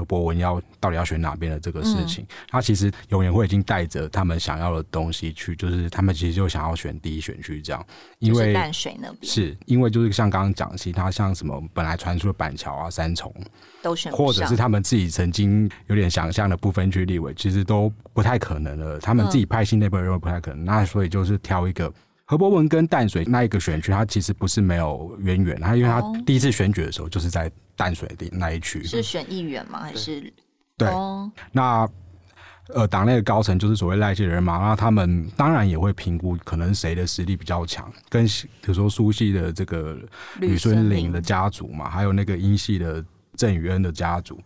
[0.00, 7.86] 何博文要到底要选哪边的这个事情，嗯、他其实永远会已经带着他们想要的东西去，就是他们其实就想要选第一选区这样，
[8.18, 9.32] 因为淡水那边。
[9.32, 13.32] 是因为就是像刚刚讲，其他像什么本来传出的板桥啊、三重
[13.82, 18.98] 都选，或者是他们自己曾经有点想象的不分区立委，其实都不太可能了。
[18.98, 21.92] 他们自己派系内部认为不太可能，嗯、那所以就是挑一个
[22.30, 27.50] 何伯文跟淡水那一个选区，他其实不是没有渊源，他因为他第一次选举的时候就是在。
[27.76, 29.80] 淡水的那一区是选议员吗？
[29.80, 30.30] 还是
[30.76, 30.86] 对？
[31.50, 31.88] 那
[32.74, 39.98] 呃，党内的高层就是所谓赖系的人嘛，那他们当然也会评估可能谁的实力比较强，跟比如说苏系的这个
[40.40, 43.02] 吕孙林的家族嘛，还有那个英系的
[43.34, 44.38] 郑宇恩的家族，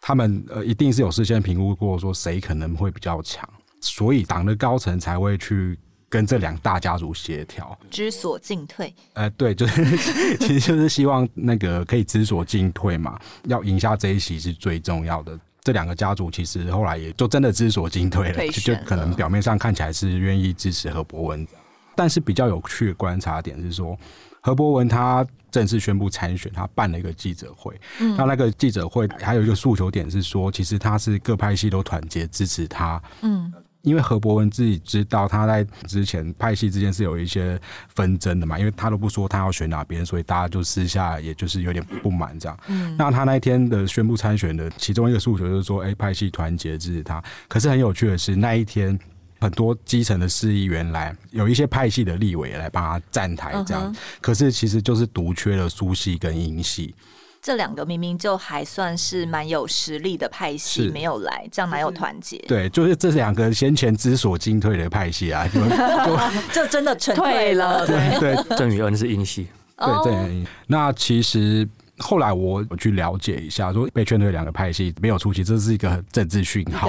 [0.00, 3.48] 他们呃一定是有事先评估过说谁可能会比较强，
[3.80, 5.76] 所以党的高层才会去。
[6.12, 8.94] 跟这两大家族协调，知所进退。
[9.14, 9.96] 呃，对，就是
[10.36, 15.40] 其实就是希望那个可以知所进退嘛，要赢下这一席是最重要的。
[15.62, 21.48] 这两个家族其实后来也就真的知所进退了，了就可能表面上看起来是愿意支持何博文，
[21.96, 23.98] 但是比较有趣的观察点是说，
[24.42, 33.50] 何博文他正式宣布参选，他办了一个记者会，嗯，他那个记者会还有一个诉求点是说，其实他是各派系都团结支持他，嗯。
[33.82, 42.58] 因为何博文自己知道他在之前派系之间是有一些纷争的嘛，因为他都不说他要选哪边，所以大家就私下也就是有点不满这样。
[42.68, 47.22] 嗯，那他那一天的宣布参选的其中一个诉求就是说，哎，派系团结支持他。
[47.48, 48.98] 可是很有趣的是，那一天
[49.40, 56.94] 很多基层的市议员来，有一些派系的立委来帮他站台这样，可是其实就是独缺了苏系跟英系。
[57.42, 62.38] 这两个明明就还算是蛮有实力的派系，没有来，这样哪有团结？
[62.46, 65.60] 对，就是这两个先前之所进退的派系啊，就
[66.54, 67.84] 就真的撤退了。
[67.84, 70.46] 对对，郑宇恩是英系，对对。
[70.68, 76.88] 那其实后来我我去了解一下，说被劝退两个派系没有出席，这是一个政治讯号，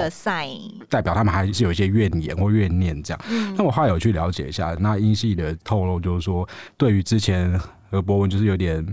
[0.88, 3.20] 代表他们还是有一些怨言或怨念这样。
[3.58, 8.86] 那我后来有去了解一下，那英系的透露就是说，对于之前何博文就是有点。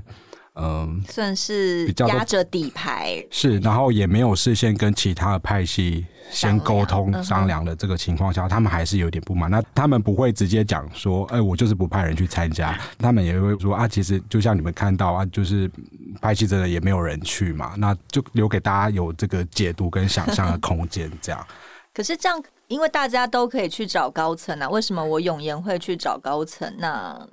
[0.55, 9.51] 嗯，算是压着底牌是，然后也没有事先跟其他的派系先沟通商量的这个情况下，他们还是有点不满。
[9.51, 12.79] 那他们不会直接讲说，哎，我就是不派人去参加。
[12.99, 15.71] 他们也会说啊，其实就像你们看到啊，就是
[16.21, 21.11] 派系真的也没有人去嘛，那就留给大家有这个解读跟想象的空间。
[21.23, 21.47] 这样，
[21.95, 26.73] 可是这样因为大家都可以去找高层啊，为什么我永延会去找高层？
[26.79, 27.27] 那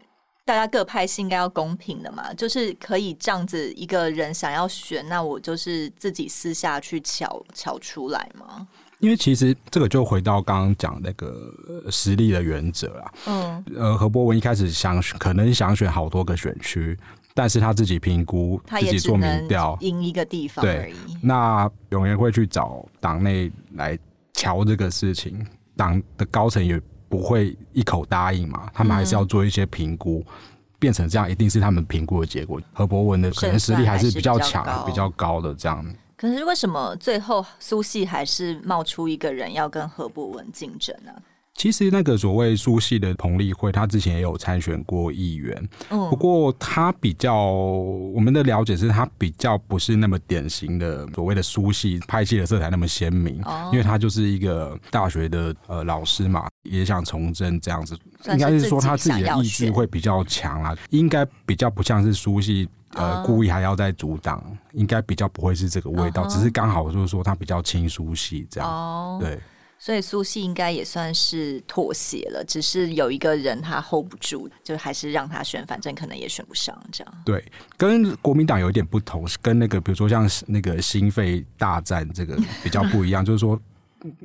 [0.47, 8.65] 大家各派是应该要公平的嘛，就是可以这样子一个人想要选，那我就是自己私下去瞧瞧出来嘛。
[8.99, 11.53] 因为其实这个就回到刚刚讲那个
[11.91, 13.13] 实力的原则啦。
[13.25, 16.97] 嗯，呃，何博文一开始想可能想选好多个选区，
[17.33, 20.95] 但是他自己评估，自己做民调，赢一个地方而已。
[21.21, 23.99] 那永远会去找党内来
[24.33, 30.33] 瞧这个事情，党的高层也不会一口答应嘛，他们还是要做一些评估，嗯、
[30.79, 32.61] 变成这样一定是他们评估的结果。
[32.73, 35.85] 何博文的可能实力还是比较强、比较高的这样。
[36.15, 41.11] 可是为什么最后苏系还是冒出一个人要跟何博文竞争呢？
[41.57, 57.97] 其实那个所谓苏系的彭丽慧，她之前也有参选过议员，嗯，不过她比较我们的了解是她比较不是那么典型的所谓的苏系派系的色彩那么鲜明，哦，因为她就是一个大学的呃老师嘛，也想从政这样子，
[58.29, 62.69] 应该是说她自己的意志会比较强啦，应该比较不像是苏系。
[62.93, 64.41] 呃，故意还要再阻挡，
[64.71, 66.33] 应该比较不会是这个味道，uh -huh.
[66.33, 69.19] 只是刚好就是说他比较轻苏系这样，uh -huh.
[69.19, 69.39] 对，
[69.79, 77.13] 所以苏系应该也算是妥协了，只是有一个人他 hold 不住，就还是让他选，反正可能也选不上这样。
[77.25, 77.43] 对，
[77.77, 83.59] 跟国民党有一点不同，是跟那个比如说像那个心肺大战这个比较不一样， 就是说。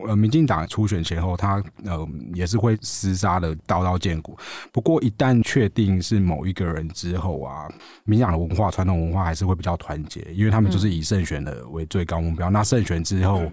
[0.07, 4.37] 呃，民进党初选前后，他呃也是会厮杀的刀刀见骨。
[4.71, 7.67] 不过一旦确定是某一个人之后啊，
[8.05, 12.51] 民进党的文化、传统文化还是会比较团结，因为他们就是以胜选的为最高目标。
[12.51, 13.51] 嗯、那胜选之后，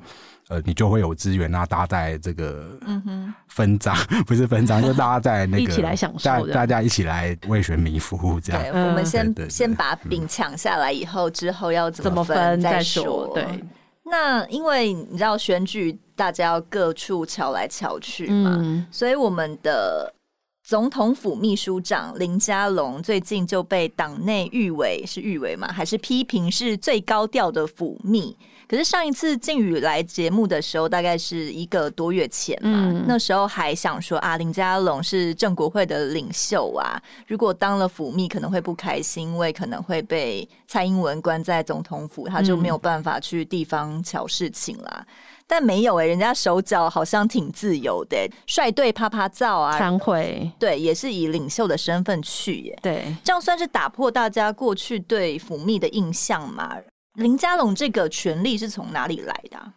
[0.49, 8.61] 呃，你就会有资源啊，大家在这个嗯哼分赃， 不是分赃，就大家在那个 一起来享受，大大家一起来为选民服务这样。
[8.63, 13.31] 对，我们先先把饼抢下来，以后之后要怎么分再说。
[13.33, 13.45] 对。
[14.03, 20.11] 那因为你知道选举，大家要各处瞧来瞧去嘛，嗯，所以我们的
[20.67, 28.35] 总统府秘书长林佳龙最近就被党内誉为是誉为嘛，还是批评是最高调的府秘。
[28.69, 44.99] 可是上一次靖宇来节目的时候，大概是一个多月前嘛，嗯、那时候还想说啊，林佳龙是正国会的领袖啊，如果当了府秘可能会不开心，因为可能会被蔡英文关在总统府，他就没有办法去地方瞧事情啦。
[44.99, 45.05] 嗯、
[45.47, 56.77] 但没有哎、欸，人家手脚好像挺自由的、欸，率队啪啪照啊，参会对，也是以领袖的身份去耶、欸，对，这样算是打破大家过去对府秘的印象嘛。
[57.19, 59.73] 林佳龙这个权利是从哪里来的啊？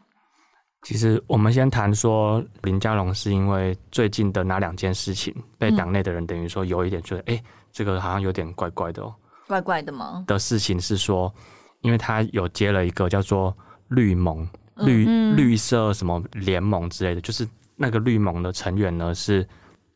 [0.83, 9.13] 其实我们先谈说林佳龙是因为最近的哪两件事情被党内的人等于说有一点觉得，哎、嗯欸，这个好像有点怪怪的哦。
[9.49, 10.25] 怪怪的吗？
[10.27, 11.33] 的事情是说，
[11.81, 13.53] 因为他有接了一个叫做
[13.89, 19.47] 绿盟、绿、嗯、绿色什么联盟之类的，就是那个绿盟的成员呢是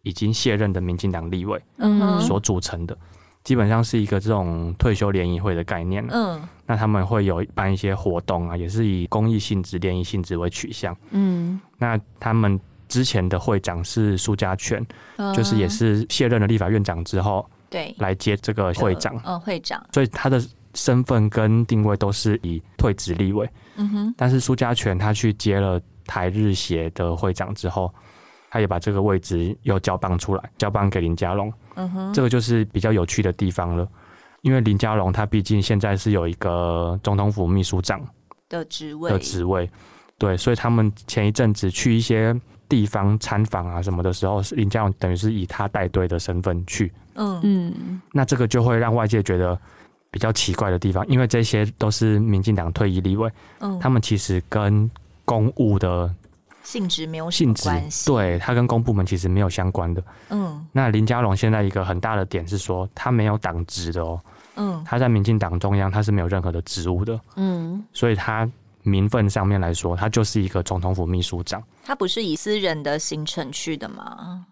[0.02, 2.94] 已经卸任的民进党立委嗯所组成的。
[2.94, 3.06] 嗯
[3.46, 6.04] 基本上是一个这种退休联谊会的概念。
[6.10, 10.94] 嗯，那他们会有办一些活动啊，也是以公益性质、联谊性质为取向。
[11.12, 19.16] 嗯，那他们之前的会长是苏家全，嗯，就是也是卸任了立法院长之后，对，来接这个会长。
[19.24, 19.80] 嗯，会长。
[19.92, 23.48] 所以他的身份跟定位都是以退职立位。
[23.76, 24.14] 嗯哼。
[24.16, 27.94] 但是苏家全他去接了台日协的会长之后。
[28.56, 31.52] 他也把这个位置又交棒出来，交棒给林家龙。
[31.74, 33.86] 嗯哼，这个就是比较有趣的地方了。
[34.40, 38.00] 因为林家龙他毕竟现在是有一个总统府秘书长
[38.48, 39.70] 的职位的职位，
[40.16, 42.34] 对，所以他们前一阵子去一些
[42.66, 46.90] 地方参访啊什么的时候，林家龙等于是以他带队的身份去。
[47.16, 49.58] 嗯嗯，那这个就会让外界觉得
[50.10, 54.90] 比较奇怪的地方，因为这些都是民进党退役立委，嗯，他们其实跟
[55.26, 56.10] 公务的。
[56.66, 57.70] 性质没有性质，
[58.04, 60.02] 对，他跟公部门其实没有相关的。
[60.30, 64.20] 嗯，那林佳龙现在一个很大的点是说，他没有党职的哦。
[64.56, 67.20] 嗯，他在民进党中央他是没有任何的职务的。
[67.36, 68.50] 嗯，所以他
[68.82, 71.62] 名分上面来说，他就是一个总统府秘书长。
[71.84, 74.44] 他不是以私人的行程去的吗？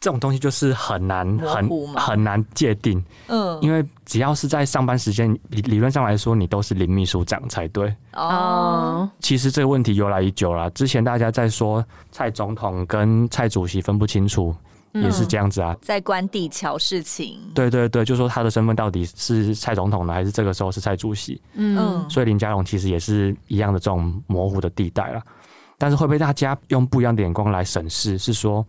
[0.00, 7.94] 这种东西就是很难很很难界定，嗯，因为只要是在上班时间，理理论上来说，你都是林秘书长才对。
[8.12, 10.68] 哦，其实这个问题由来已久了。
[10.72, 14.54] 之前大家在说蔡总统跟蔡主席分不清楚，
[14.92, 17.40] 也是这样子啊，嗯、在关地桥事情。
[17.54, 21.40] 对对对，就说他的身份到底是蔡总统呢，还是这个时候是蔡主席？
[21.54, 25.22] 嗯，所以林佳龙其实也是一样的这种模糊的地带了。
[25.78, 28.62] 但是会被大家用不一样的眼光来审视，是说。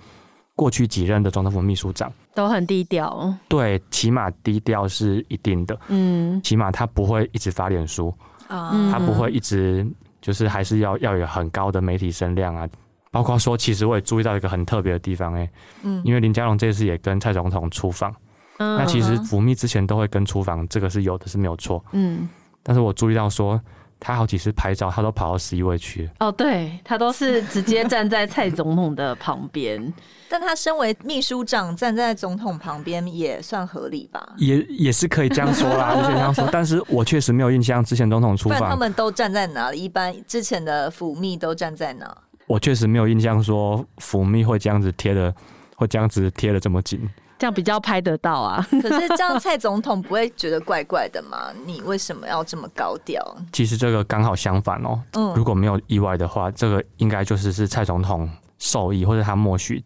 [0.55, 2.11] 过去几任的总统府秘书长。
[2.33, 8.13] 都很低调，对，起码低调是一定的，嗯，起码他不会一直发脸书，
[8.49, 9.87] 啊，他不会一直
[10.21, 12.67] 就是还是要要有很高的媒体声量啊，
[13.09, 15.49] 包括说，其实我也注意到一个很特别的地方，哎，
[15.83, 18.13] 嗯，因为林佳龙这次也跟蔡总统出访，
[18.57, 22.27] 嗯，那其实府秘之前都会跟出访，这个是有的，是没有错，嗯，
[22.61, 23.57] 但是我注意到说，
[24.05, 29.91] 他好几次拍照，他都跑到十一位去，哦，对，他都是直接站在蔡总统的旁边，
[30.29, 34.23] 但他身为秘书长，站在总统旁边也算合理吧？
[34.37, 39.83] 也也是可以这样说啦，可以这样说，但是我确实没有印象之前总统出访，他们都站在哪里？
[39.83, 42.15] 一般之前的府秘都站在哪？
[42.45, 45.33] 我确实没有印象说府秘会这样子贴的，
[45.77, 48.65] 会这样子贴的这么紧，这样比较拍得到啊。
[48.81, 51.51] 可是这样蔡总统不会觉得怪怪的吗？
[51.65, 53.23] 你为什么要这么高调？
[53.51, 55.01] 其实这个刚好相反哦。
[55.13, 59.83] 嗯，如果没有意外的话，这个应该就是是蔡总统授意或者他默许。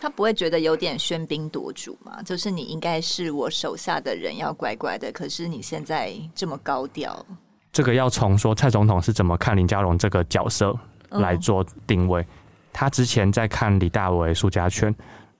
[0.00, 2.20] 他不会觉得有点喧宾夺主吗？
[2.24, 5.12] 就是你应该是我手下的人，要乖乖的。
[5.12, 7.24] 可是你现在这么高调，
[7.72, 10.76] 这个要从说蔡总统是怎么看林佳龙这个角色。
[11.20, 12.26] 来做定位，
[12.72, 14.90] 他之前在看李大为、苏家全，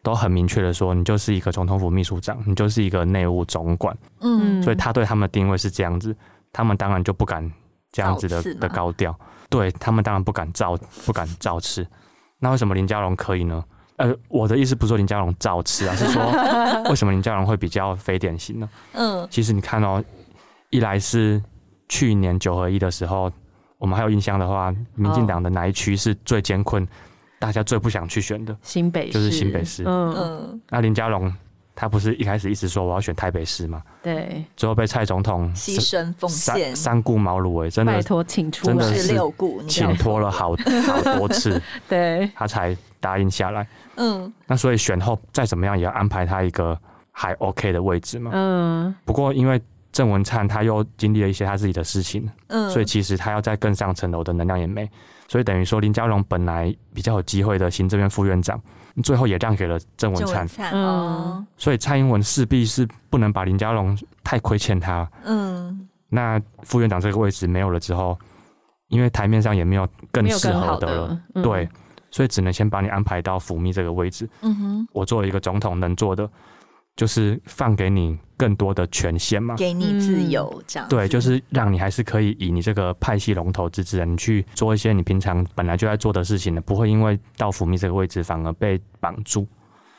[0.03, 6.14] 都很明确的说，你就是一个总统府秘书长，你就是一个内务总管，嗯，所以他对他们的定位是这样子，
[6.53, 7.50] 他们当然就不敢
[7.92, 9.16] 这样子的的高调，
[9.48, 10.76] 对他们当然不敢造
[11.07, 11.86] 不敢造次，
[12.38, 13.64] 那为什么林佳龙可以呢？
[13.96, 16.22] 呃，我的意思不是说林佳龙造次啊，是说
[16.90, 18.68] 为什么林佳龙会比较非典型呢？
[18.92, 20.03] 嗯，其实你看哦，
[20.70, 21.42] 一来是
[21.88, 23.30] 去年九合一的时候。
[23.78, 26.86] 我们还有印象的话，民进党的哪一区是最艰困，
[27.43, 28.57] 大家最不想去选的？
[28.62, 29.82] 新北市，就是新北市。
[29.84, 30.61] 嗯嗯。
[30.68, 31.34] 那林佳龙
[31.74, 33.82] 他不是一开始一直说我要选台北市吗？
[34.01, 34.45] 对。
[34.57, 40.55] 最后被蔡总统牺牲奉献，三顾茅庐，哎，真的，拜托请出，真的是六顾，请托了好
[40.86, 43.66] 好多次， 对，他才答应下来。
[43.97, 44.32] 嗯。
[44.47, 46.78] 那所以选后再怎么样也要安排他一个
[47.11, 48.30] 还 OK 的位置嘛。
[48.32, 48.95] 嗯。
[49.05, 49.61] 不过因为。
[49.93, 54.90] 郑文灿他又经历了一些他自己的事情，嗯，所以其实他要再更上层楼的能量也没，
[55.28, 58.59] 所以等于说林佳龙本来比较有机会的行政院副院长，
[59.05, 68.18] 最后也让给了郑文灿，嗯，所以蔡英文势必是不能把林佳龙太亏欠他，嗯，那副院长这个位置没有了之后，
[68.88, 71.68] 因为台面上也没有更适合的了，嗯、对，
[72.11, 76.26] 所以只能先把你安排到府秘这个位置，嗯哼，我作为一个总统能做的。
[76.95, 80.88] 就是放给你更多的权限嘛，给你自由这样。
[80.90, 89.47] 对，就是让你还是可以以你这个派系龙头之职，你去做一些你平常本来就在做的事情的，不会因为到府秘这个位置反而被绑住。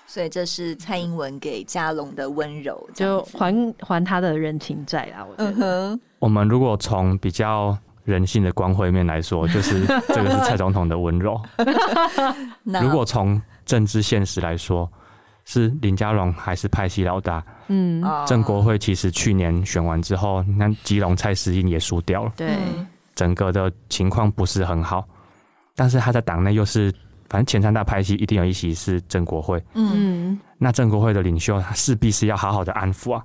[0.05, 5.25] 所以这是蔡英文给嘉龙的温柔，就还还他的人情债啊。
[5.25, 11.41] 我觉得，嗯、我们如果从比较人性的光辉面来说，就是这个是蔡总统的温柔。
[12.83, 14.87] 如果从政治现实来说。
[15.45, 17.43] 是林佳龙还是派系老大？
[17.67, 22.55] 嗯，郑国会其实去年选完之后，那基隆蔡诗英也输掉了，对，
[23.15, 25.05] 整个的情况不是很好。
[25.75, 26.93] 但是他在党内又是，
[27.29, 33.23] 反正前三大派系一定有一席是郑国会，嗯，那郑国会的领袖势必是要好好的安抚啊，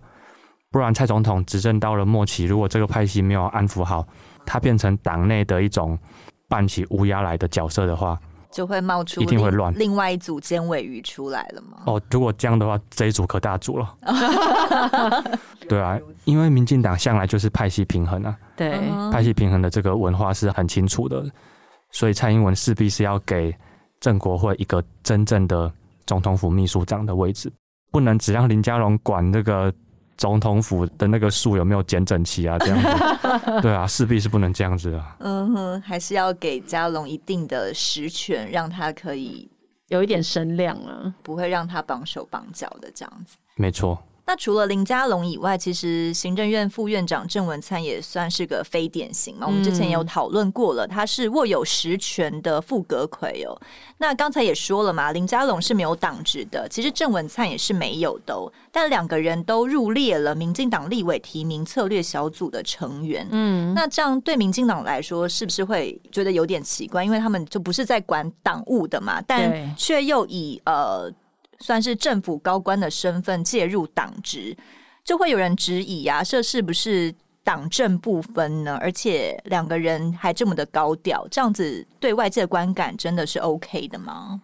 [0.71, 4.07] 不然蔡总统执政到了末期，如果这个派系没有安抚好，
[4.45, 5.99] 他变成党内的一种
[6.49, 8.19] 扮起乌鸦来的角色的话。
[8.51, 11.83] 就会冒出一定会乱，另外一组尖尾鱼出来了吗？
[11.87, 13.95] 哦，如果这样的话，这一组可大组了。
[15.69, 18.79] 对啊，因为民进党向来就是派系平衡啊，对，
[19.13, 21.25] 派系平衡的这个文化是很清楚的，
[21.91, 23.55] 所以蔡英文势必是要给
[24.01, 25.71] 郑国会一个真正的
[26.07, 27.53] 总统府秘书长的位置，
[27.91, 29.73] 不能只让林佳龙管这个。
[30.19, 32.59] 总统府的那个树有没有剪整齐啊？
[32.59, 35.17] 这样子， 对啊，势必是不能这样子啊。
[35.21, 39.49] 嗯哼，还是要给嘉龙一定的实权，让他可以
[39.87, 43.37] 有一点声量啊，不会让他绑手绑脚的这样子。
[43.55, 43.97] 没错。
[44.29, 49.47] 那除了林佳龙以外，其实行政院副院长郑文灿也算是个非典型嘛。
[49.47, 53.59] 我们之前有讨论过了，他是握有实权的副阁魁哦。
[53.97, 58.53] 那刚才也说了嘛，林佳龙是没有党职的，其实郑文灿也是没有的哦。
[58.71, 63.27] 但两个人都入列了民进党立委提名策略小组的成员。
[63.31, 67.03] 嗯，那这样对民进党来说，是不是会觉得有点奇怪？
[67.03, 71.11] 因为他们就不是在管党务的嘛，但却又以呃。
[71.61, 74.57] 算是政府高官的身份介入党职，
[75.05, 78.79] 就会有人质疑啊，这是不是党政不分呢？
[78.81, 84.41] 而且两个人还这么的高调，这样子对外界的观感真的是 OK 的吗？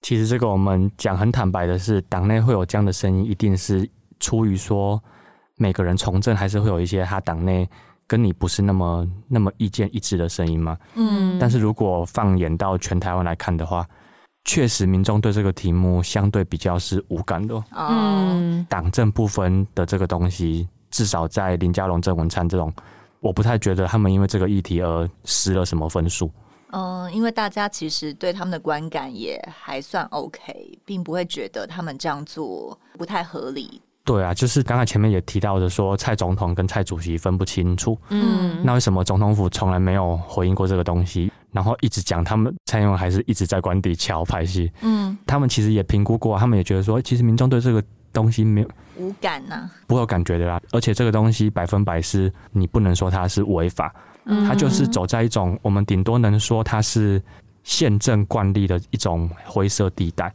[0.00, 3.88] 其实这个我们讲很坦白的是，党内会有这样的声音，一定是
[4.18, 5.00] 出于说
[5.56, 7.68] 每个人从政还是会有一些他党内
[8.06, 10.76] 跟你不是那么那么意见一致的声音嘛。
[10.96, 13.86] 嗯，但是如果放眼到全台湾来看的话。
[14.44, 17.62] 确实，民众对这个题目相对比较是无感的。
[17.70, 22.72] 嗯，党政不分的这个东西，至少在林佳龙、郑文灿这种，
[23.20, 26.30] 我不太觉得他们因为这个议题而失了什么分数。
[26.72, 33.80] 嗯，因为大家其实对他们的观感也还算 OK，并不会觉得他们这样做不太合理。
[34.04, 37.96] 对啊，就是刚才前面也提到的说，说蔡总统跟蔡主席分不清楚。
[38.08, 41.30] 嗯，那为什么总统府从来没有回应过这个东西？
[41.52, 44.70] 然后一直讲他们蔡英文还是一直在官邸敲拍戏。
[44.80, 47.82] 嗯，他们其实也评估过，他们也觉得说，其实民众对这个
[48.12, 50.60] 东西没有无感呐、啊，不会有感觉的啦。
[50.72, 53.94] 而且这个东西百分百是你不能说它是违法，
[54.24, 57.22] 嗯，它就是走在一种我们顶多能说它是
[57.62, 60.32] 宪政惯例的一种灰色地带。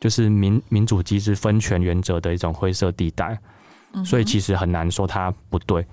[0.00, 3.36] 就是民民主机制分权原则的一种灰色地带，
[4.04, 5.84] 所以其实很难说它不对。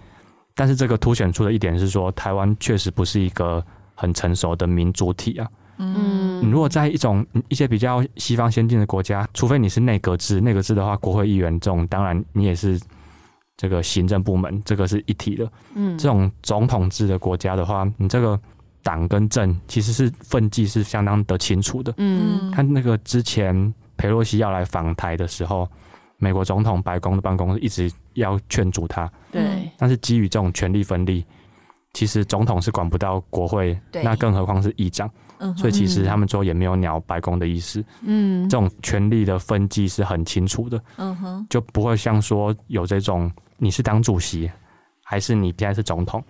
[0.54, 3.66] 但是这个凸显出的一点是说，台湾确实不是一个
[3.96, 5.48] 很成熟的民主体啊。
[5.78, 12.80] 嗯，你如果在一种一些比较西方先进的国家，除非你是内阁制，内阁制的话，国会议员这种当然你也是
[13.58, 15.52] 这个行政部门，这个是一体的。
[15.74, 18.40] 嗯，这种总统制的国家的话，你这个
[18.84, 21.94] 党跟政其实是分际是相当的清楚的。
[21.98, 23.74] 嗯，看那个之前。
[23.98, 25.66] 裴洛西要来访台的时候，
[26.18, 29.10] 美国总统白宫的办公室一直要劝阻他。
[29.32, 31.24] 对，但是基于这种权力分立，
[31.96, 35.10] 其实总统是管不到国会，那更何况是议长。
[35.40, 37.84] 嗯，所以其实他们最后也没有鸟白宫的意思。
[38.02, 40.80] 嗯，这种权力的分际是很清楚的。
[40.98, 44.52] 嗯哼，就不会像说有这种你是党主席，
[45.04, 46.24] 还是你现在是总统？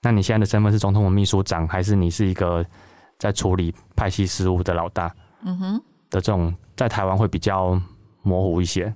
[0.00, 2.66] 那你现在的身份是总统的秘书长，还是你是一个
[3.18, 5.14] 在处理派系事务的老大？
[5.44, 6.52] 嗯哼，的这种。
[6.74, 7.80] 在台湾会比较
[8.22, 8.92] 模糊一些，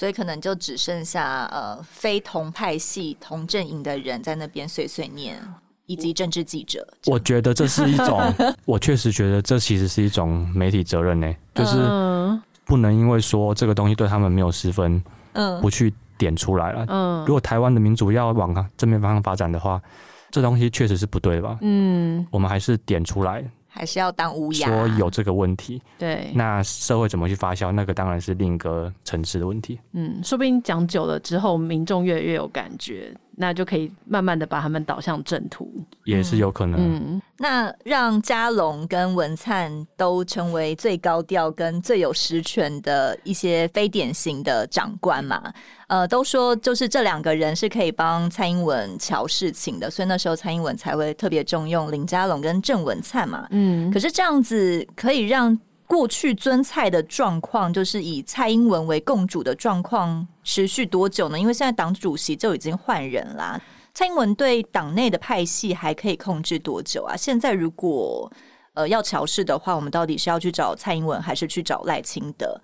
[0.00, 5.38] 所以可能就只剩下呃非同派系同阵营的人在那边碎碎念，
[5.84, 6.88] 以及政治记者。
[7.04, 8.18] 我觉得这是一种，
[8.64, 11.76] 我确实觉得这其实是一种媒体责任呢，就是
[12.64, 16.86] 不能因为说这个东西对他们没有失分，嗯，不去点出来了。
[16.88, 19.78] 嗯，如果台湾的民主要往正面方向发展的话，
[20.30, 21.58] 这东西确实是不对吧？
[21.60, 23.44] 嗯，我们还是点出来。
[23.70, 29.78] 还是要当乌鸦，说有这个问题，对，那社会怎么去发酵，那个当然是另一个层次的问题。
[29.92, 33.14] 嗯，说不定讲久了之后，民众越来越有感觉。
[33.40, 36.78] 那就可以慢慢的把他们导向正途，也是有可能。
[36.78, 45.50] 嗯，那让嘉龙跟文灿都成为最高调跟最有实权的一些非典型的长官嘛？
[45.86, 53.48] 呃，都说就是这两个人是可以帮蔡英文乔事情的，所以那时候蔡英文才会特别重用林嘉龙跟郑文灿嘛。
[53.52, 55.58] 嗯，可是这样子可以让。
[55.90, 61.36] 过去尊蔡的状况，就是以蔡英文为共主的状况持续多久呢？
[61.36, 63.60] 因为现在党主席就已经换人啦。
[63.92, 67.16] 蔡英文对党内的派系还可以控制多久啊？
[67.16, 68.30] 现在如果
[68.74, 72.60] 呃要乔事的话，我们到底是要去找蔡英文，还是去找赖清德？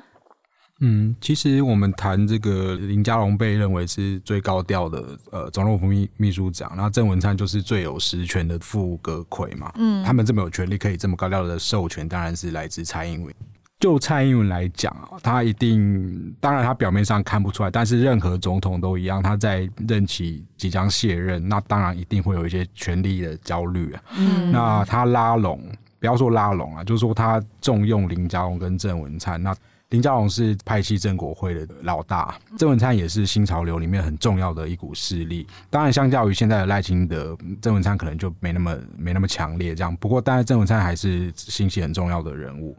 [0.81, 9.73] 嗯，其实我们谈这个林佳龙被认为是最高调的呃总统府秘秘书长，那郑文灿就是最有实权的副阁揆嘛。
[9.77, 13.35] 嗯，他们这么有权利，可以这么高调的授权，当然是来自蔡英文。
[13.81, 24.03] 就蔡英文来讲啊，他一定，当然他表面上看不出来，但是任何总统都一样，他在任期即将卸任，那当然一定会有一些权力的焦虑啊。
[24.19, 25.59] 嗯，那他拉拢，
[25.99, 29.57] 不要说拉拢啊，就是说他重用林佳龙跟郑文灿，那。
[29.91, 35.47] 林佳龙是派系正国会的老大，郑文灿也是新潮流里面很重要的一股势力。
[35.71, 39.77] 当然，相较于现在的赖清德，郑文灿可能就没那么没那么强烈。
[39.77, 42.77] 这样，不过，当然郑文灿还是新系很重要的人物。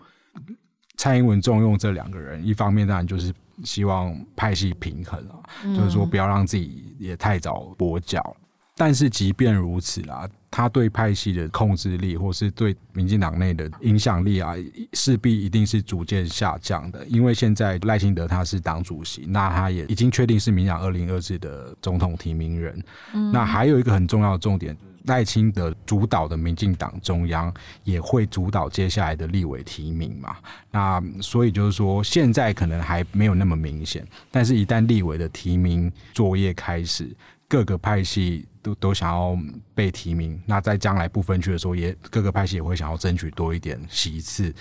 [0.97, 3.34] 蔡英文重用这两个人，一方面当然就是
[3.64, 5.39] 希望派系平衡啊，
[5.76, 8.36] 就是说不要让自己也太早跛脚。
[8.76, 14.55] 但是即便如此啦，他对派系的控制力，或是对民进党内的影响力啊，
[14.93, 17.05] 势必一定是逐渐下降的。
[17.05, 22.81] 因为现在赖清德他是党主席，那他也已经确定是民进党二零二四的总统提名人。
[23.13, 23.31] 嗯。
[23.31, 30.37] 那还有一个很重要的重点，赖清德主导的民进党中央也会主导接下来的立委提名嘛。
[30.71, 37.13] 那所以就是说，现在可能还没有那么明显，但是一旦立委的提名作业开始。
[37.49, 39.37] 各个派系都都想要
[39.73, 44.53] 被提名，那在将来不分区的时候，也各个派系也会想要争取多一点席次，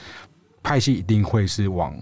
[0.62, 1.97] 派系一定会是往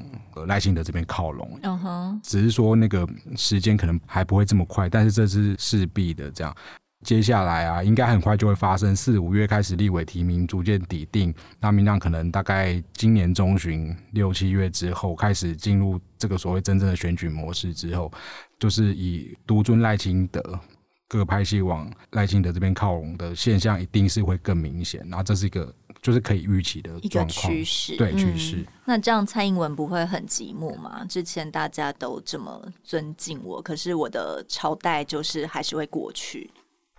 [0.47, 1.59] 赖清德这边靠拢。
[1.63, 6.31] 嗯哼，只是说那个时间可能还不会这么快，但是这是势必的。
[6.31, 6.55] 这样，
[7.03, 18.13] 接下来啊，应该很快就会发生，四五月开始立委提名逐渐底定，那民进党可能大概今年中旬六七月之后开始进入这个所谓真正的选举模式之后，
[18.59, 20.61] 就是以独尊赖清德。
[21.07, 25.07] 各个派系往赖清德这边靠拢的现象，一定是会更明显。
[25.09, 28.67] 然后这是一个就是可以预期的一个趋势，对趋势、嗯。
[28.87, 31.05] 那这样蔡英文不会很寂寞吗？
[31.09, 36.51] 之前大家都这么尊敬我，可是我的朝代就是还是会过去。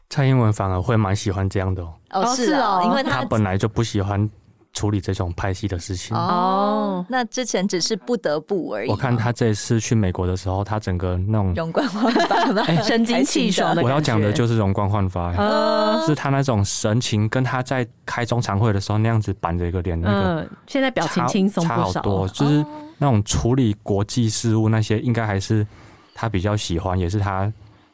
[0.10, 1.94] 蔡英文反而会蛮喜欢这样的哦。
[2.12, 4.30] 哦，是哦，因为他他本来就不喜欢。
[4.76, 6.16] 处理这种拍戏的事情。
[6.16, 8.90] 哦，那之前只是不得不而已。
[8.90, 13.82] 我看他这次去美国的时候，他整个那种容光焕发、欸、 神清气爽的。
[13.82, 22.64] 我要讲的就是容光焕发、欸嗯，是他那种神情，跟他在开中常会的时候那样子板着一个脸，那个、嗯、现在表情轻松差好多，就是
[22.98, 25.66] 那种处理国际事务那些，应该还是
[26.14, 27.52] 他比较喜欢，也是他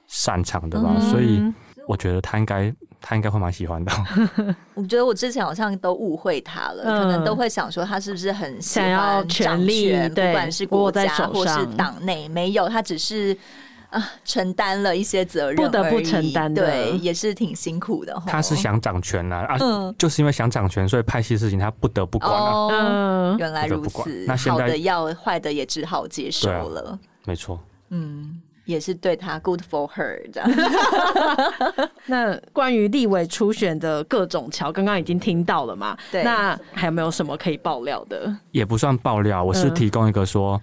[0.07, 0.89] 擅长的吧。
[0.95, 1.39] 嗯、所以
[1.87, 2.73] 我觉得他应该。
[3.01, 3.91] 他应该会蛮喜欢的。
[4.75, 13.35] 我觉得我之前好像都误会他了，嗯，可能都会想说他是不是很喜欢想要权力，不管是国家或是党内，没有，他只是
[13.89, 18.15] 啊承担了一些责任，不得不承担，对，也是挺辛苦的。
[18.27, 22.51] 他是想掌权啊，啊，嗯，就是因为想掌权，所以派系事情他不得不管啊。
[22.51, 26.91] 哦，原来如此，那好的要坏的也只好接受了。
[26.91, 28.39] 啊，没错，嗯。
[28.65, 30.49] 也是对他 good for her 这样。
[32.05, 35.97] 那关于立委初选的各种桥，刚刚已经听到了嘛？
[36.11, 36.23] 对。
[36.23, 38.35] 那还有没有什么可以爆料的？
[38.51, 40.61] 也不算爆料，我是提供一个说，嗯、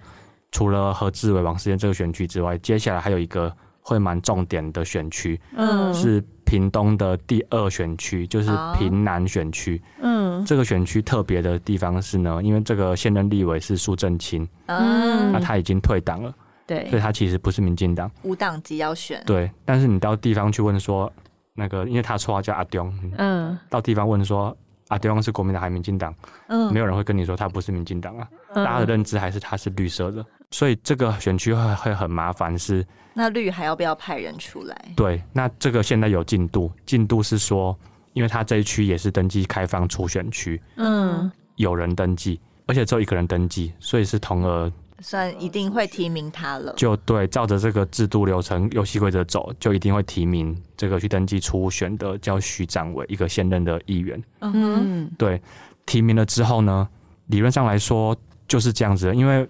[0.51, 9.81] 除了何志伟、王世坚这个选区之外，接下来还有一个会蛮重点的选区，嗯，是屏东的第二选区，就是屏南选区。
[10.01, 10.43] 嗯。
[10.45, 16.33] 这个选区特别的地方是呢，因为这个现任立委是苏正清，嗯，那他已经退党了。
[16.69, 19.19] 对，所以他其实不是民进党，无党籍要选。
[19.25, 21.11] 对，但是你到地方去问说，
[21.55, 24.55] 那个因为他绰号叫阿中，嗯，到地方问说
[24.89, 26.13] 阿中是国民党还是民进党，
[26.47, 32.55] 嗯，没有人会跟你说他不是民进党啊，大家的认知还是他是绿色的，所以这个选区会会很麻烦。
[32.55, 34.79] 是那绿还要不要派人出来？
[34.95, 37.75] 对，那这个现在有进度，进度是说，
[38.13, 44.71] 因为他这一区也是登记开放初选区，嗯，有人登记，而且只有一个人登记，所以是同额。
[45.01, 54.21] 算一定会提名他了，就对，照着这个制度流程、游戏规则走，就一定会提名这个去登记初选的叫徐展伟，一个现任的议员。
[54.39, 55.41] 嗯哼，对，
[55.85, 56.87] 提名了之后呢，
[57.27, 58.15] 理论上来说
[58.47, 59.47] 就是这样子的，因为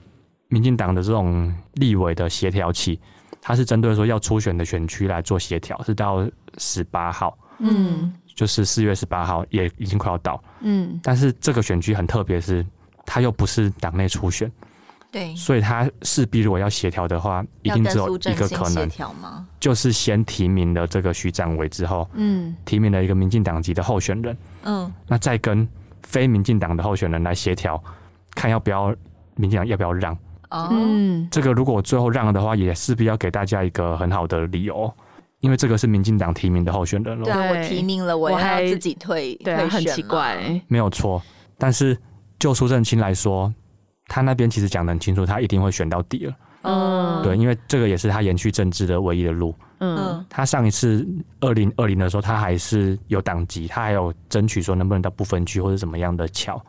[0.48, 3.00] 民进党的这种立委的协调器，
[3.42, 12.66] 它是针对说要初选的选区来做协调，是到十八号，嗯，就是四月十八号，也已经快要到，嗯，但是这个选区很特别，是
[13.06, 14.52] 它又不是党内初选。
[15.12, 18.88] 对，所以他势必如果要协调的话，一定只有一个可能，
[19.60, 25.68] 就是先提名了这个徐展伟之后，嗯，提名了一个民进党籍的候选人，嗯，那再跟
[26.04, 27.84] 非民进党的候选人来协调，
[28.36, 28.96] 看要不要
[29.36, 30.16] 民进党要不要让，
[30.52, 34.94] 嗯，这个如果最后让了的话，也势必要给大家一个很好的理由，
[35.40, 41.20] 因为这个是民进党提名的候选人了，对啊，我提名了，我还要自己退，对，很奇怪，没有错，
[41.58, 41.98] 但是
[42.38, 43.52] 就苏正清来说。
[44.10, 46.34] 他那边其实讲的很清楚，他一定会选到底了。
[46.64, 49.56] 嗯，对，因为这个也是他延续政治的唯一的路。
[49.80, 51.08] 嗯，他上一次
[51.40, 56.62] 二零二零的时候，他还是有党籍，他还有争取说能不能到不分区或者怎么样的桥，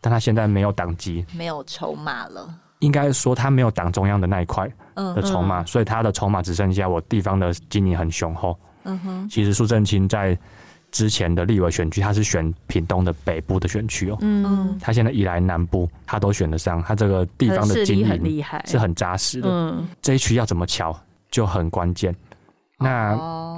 [0.00, 2.48] 但他现在没有党籍，没有筹码了。
[2.78, 8.56] 应该说他没有党中央的那一块的筹码，所以他的筹码只剩下我地方的经营很雄厚。
[8.84, 10.38] 嗯哼，其实苏正清在。
[10.92, 14.18] 之前的立委选区，他是选屏东的北部的选区哦。
[14.20, 16.82] 嗯，他现在一来南部，他都选得上。
[16.82, 19.48] 他这个地方的经营很厉害，是很扎实的。
[19.50, 20.94] 嗯，这一区要怎么乔
[21.30, 22.14] 就很关键。
[22.78, 23.16] 那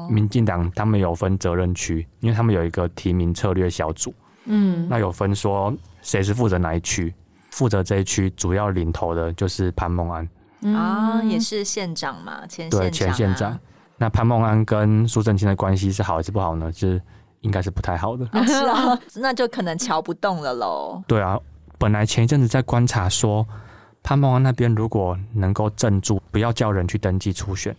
[0.09, 4.15] 民进党他们有分责任区，因为他们有一个提名策略小组。
[4.45, 7.13] 嗯，那有分说谁是负责哪一区，
[7.51, 10.29] 负责这一区主要领头的就是潘孟安。
[10.73, 12.81] 啊，也是县长嘛，前县长。
[12.81, 13.59] 对，前县长。
[13.99, 16.71] 那潘孟安跟苏正清的关系是好还是不好呢？
[16.71, 17.03] 就是。
[17.45, 21.03] 应该是不太好的，是啊， 那就可能瞧不动了喽。
[21.07, 21.39] 对啊，
[21.79, 23.47] 本来前一阵子在观察说，
[24.03, 27.77] 潘孟安那边如果能够镇住，不要叫人去登记初选，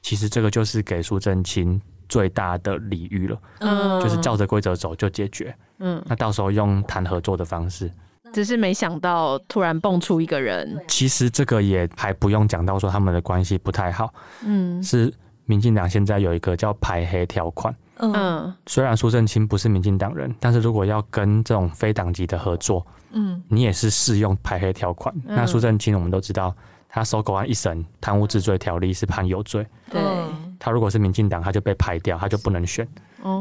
[0.00, 3.38] 其实这个就是给苏正清最大的礼遇了。
[3.58, 5.54] 嗯，就是照着规则走就解决。
[5.80, 7.90] 嗯，那到时候用谈合作的方式，
[8.32, 10.80] 只是没想到突然蹦出一个人。
[10.86, 14.12] 其实这个也还不用讲到说他们的关系不太好。
[14.44, 15.12] 嗯，是
[15.48, 17.74] 民进党现在有一个叫排黑条款。
[18.00, 25.12] 嗯，虽然苏正清不是民进党人，但是如果要跟这种非党籍的合作，嗯，你也是适用排黑条款。
[25.26, 26.54] 嗯、那苏正清我们都知道，
[26.88, 30.00] 他收购案一审贪污治罪条例是判有罪，对，
[30.60, 32.86] 他如果是民进党，他就被排掉，他就不能选。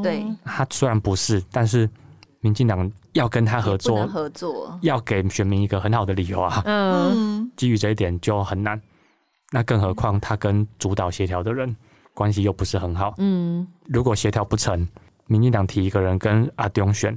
[0.01, 1.87] 对，他虽然不是，但是
[2.39, 6.63] 民进党要跟他合作，合作要给选民一个很好的理由啊。
[6.65, 8.81] 嗯， 基于这一点就很难。
[9.51, 11.75] 那更何况他跟主导协调的人。
[12.17, 14.87] 关系又不是很好，嗯，如果协调不成，
[15.27, 17.15] 民进党提一个人跟阿东选，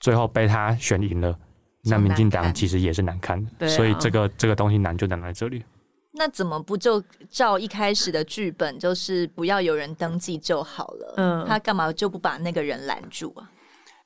[0.00, 1.38] 最后被他选赢了，
[1.84, 5.62] 那民进党其实也是难看，难看，所以这个这个东西难就难在这里。
[6.10, 11.14] 那怎么不就照一开始的剧本，就是不要有人登记就好了？
[11.18, 13.48] 嗯，他干嘛就不把那个人拦住啊？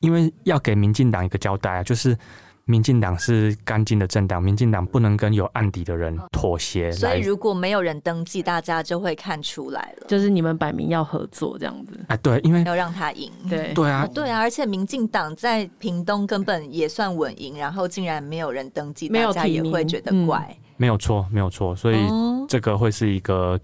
[0.00, 2.14] 因为要给民进党一个交代啊，就是。
[2.68, 6.90] 民进党是干净的政党，民进党不能跟有案底的人妥协。
[6.90, 10.06] 所以如果没有人登记，大家就会看出来了。
[10.08, 11.98] 就是你们摆明要合作这样子。
[12.08, 13.30] 哎，对，因为要让他赢。
[13.48, 20.44] 对对啊，对啊，而且民进党在屏东根本也算稳赢，然后竟然没有人登记，大家也会觉得怪。
[20.50, 21.98] 嗯、没有错，没有错，所以
[22.48, 23.58] 这个会是一个。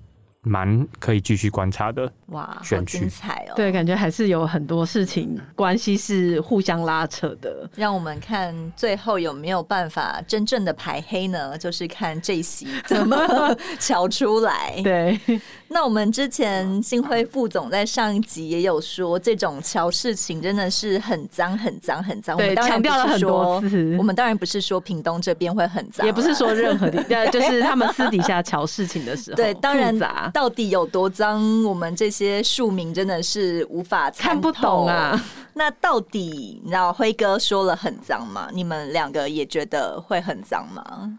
[0.45, 3.53] 蛮可以继续观察的哇，好精彩哦！
[3.55, 7.71] 对，感觉还是有很多事情关系是互相拉扯的。
[7.77, 11.57] 让我们看最后有没有办法真正的排黑呢？
[11.57, 13.17] 就是看这席怎么
[13.79, 14.81] 瞧出来。
[14.83, 15.21] 对，
[15.69, 22.37] 那我们之前新辉副总在上一集也有说，这种瞧事情真的是很脏、很脏、很脏。
[22.37, 23.97] 我们，强调了很多次。
[23.97, 30.32] 我们当然不是说屏东这边会很脏，也不是说任何地，就是他们私底下 瞧事情的时候，对，当然杂。
[30.33, 31.63] 到底有多脏？
[31.65, 35.23] 我们这些庶民真的是无法看不懂啊！
[35.55, 38.49] 那到底，你知道辉哥说了很脏吗？
[38.53, 41.19] 你们两个也觉得会很脏吗？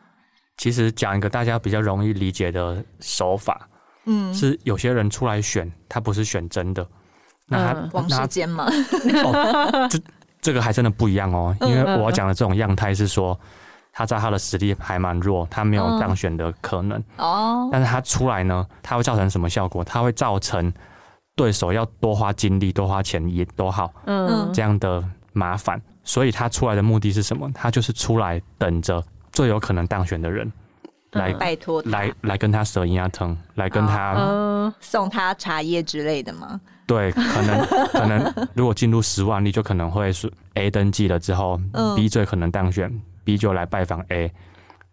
[0.57, 3.69] 其实讲一个大家比较容易理解的手法，
[4.05, 6.85] 嗯，是有些人出来选，他不是选真的，
[7.47, 8.65] 那他、嗯、王世坚吗？
[9.23, 9.99] 哦、这
[10.41, 13.39] 这个还真的不一样哦，因为我讲的这种样态是说。
[13.95, 17.01] 他在他的实力还蛮弱，他没有当选的可能。
[17.17, 19.83] 哦，但是他出来呢，他会造成什么效果？
[19.83, 20.73] 他会造成
[21.35, 25.79] 对手要多花精力、多花钱也多好，嗯，这样的麻烦。
[26.03, 27.49] 所以他出来的目的是什么？
[27.53, 30.51] 他就是出来等着最有可能当选的人
[31.11, 36.59] 来拜托，来来跟他舌阴阳疼，来跟他送他茶叶之类的吗？
[36.85, 41.57] 对，可能 可能如果进入十万例，就可能会是 A 登记了之后
[41.95, 42.91] ，B 最可能当选。
[43.23, 44.31] B 就来拜访 A，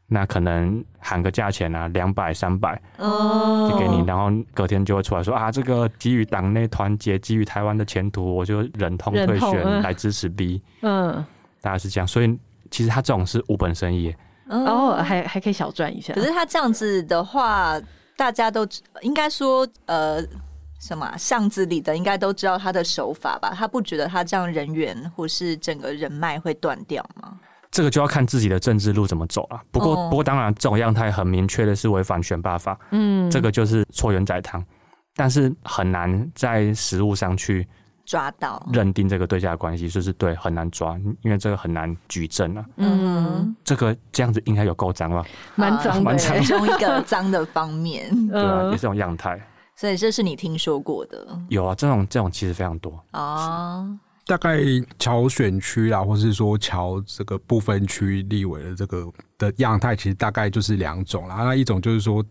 [0.07, 10.63] 那可能喊个价钱啊，两百、三百，就给你，然后隔天就会出来说啊，这个基于党内团结，基于台湾的前途，我就忍痛退选来支持 B。
[10.83, 11.25] 嗯，
[11.61, 12.39] 大概是这样，所以
[12.71, 14.15] 其实他这种是无本生意，
[14.49, 16.13] 哦，还还可以小赚一下。
[16.15, 17.81] 可是他这样子的话，
[18.17, 18.67] 大家都
[19.03, 20.21] 应该说，呃，
[20.81, 23.53] 什么巷子里的应该都知道他的手法吧？
[23.55, 27.39] 他不觉得他这样人缘或是整个人脉会断掉吗？
[27.71, 29.61] 这个就要看自己的政治路怎么走了。
[29.71, 32.79] 不过，不过当然，这种样态很明确的是违反选罢法。
[32.91, 34.65] 嗯，这个就是搓圆宰汤，
[35.15, 37.69] 但是很难在实物上去
[38.05, 42.65] 抓到认定这个对价关系，就是对很难抓，因为这个很难举证啊。
[42.77, 48.11] 嗯，这个这样子应该有够脏了，蛮脏的，其中一个脏的方面。
[48.29, 49.41] 对啊，也是种样态。
[49.77, 51.25] 所以这是你听说过的？
[51.49, 53.87] 有啊，这种这种其实非常多啊。
[54.27, 54.61] 大概
[54.99, 59.07] 桥选区啊，或是说桥这个部分区立委的这个
[59.39, 61.37] 的样态，其实大概就是两种啦。
[61.37, 62.25] 那一种就是说。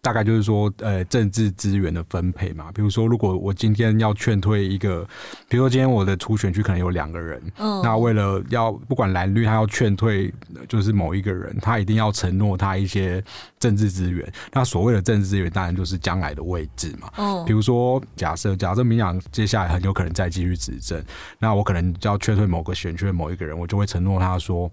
[0.00, 2.70] 大概就是说，呃，政治资源的分配嘛。
[2.74, 5.06] 比如说，如果我今天要劝退一个，
[5.48, 10.32] 比如说今天我的初选区可能有两个人，嗯，那为了要不管蓝绿，他要劝退
[10.68, 13.22] 就是某一个人，他一定要承诺他一些
[13.58, 14.30] 政治资源。
[14.52, 17.10] 那所谓的政治资源，当然就是将来的位置嘛。
[17.16, 21.02] 嗯，比如说假设假设民进党接下来很有可能再继续执政，
[21.38, 24.70] 那我可能就要劝退某个选区的某一个人，我就会承诺他说。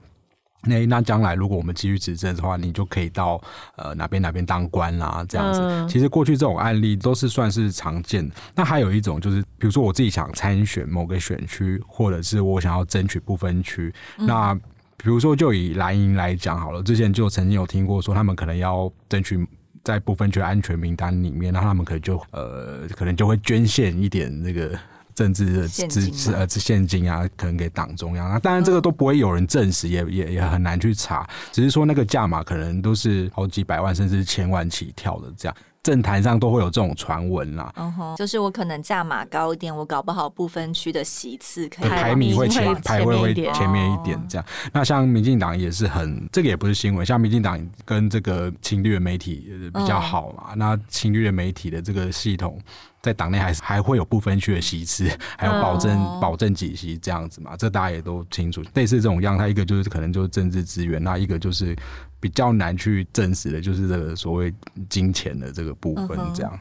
[0.65, 3.41] 那那将来如果我们继续执政的话，你就可以到
[3.75, 5.59] 呃哪边哪边当官啦，这样子。
[5.61, 8.33] 嗯、其实过去这种案例都是算是常见的。
[8.55, 13.93] 那还有一种就是，比如说我自己想参选某个选区，或者是我想要争取不分区。
[14.17, 14.53] 嗯、那
[14.97, 19.45] 比如说就以蓝营来讲好了，之前就曾经有听过说他们可能要争取
[19.83, 24.79] 在不分区安全名单里面，那他们可能就呃可能就会捐献一点那个。
[25.15, 37.71] 政治的支持呃，现金啊，可能给党中央啊，当然这个都不会有人证实，也也也很难去查，只是说那个价码可能都是好几百万甚至千万起跳的这样，政坛上都会有这种传闻啦。
[37.75, 44.45] 嗯哼，就是我可能价码高一点，我搞不好不分区的席次可以排名会前排位会前面一点这样。
[44.71, 52.57] 那像民进党也是很，这个也不是新闻，像民进党跟这个亲绿的媒体比较好嘛，那亲绿的媒体的这个系统。
[53.01, 56.21] 在党内还是还会有不分区的席次，还有保证、oh.
[56.21, 57.53] 保证几席这样子嘛？
[57.57, 58.63] 这大家也都清楚。
[58.75, 61.75] 类似这种样它，一个就是可能就是政治资源，那一个就是
[62.23, 64.53] 比较难去证实的，就是这个所谓
[64.89, 66.53] 金钱的这个部分这样。
[66.53, 66.59] Uh.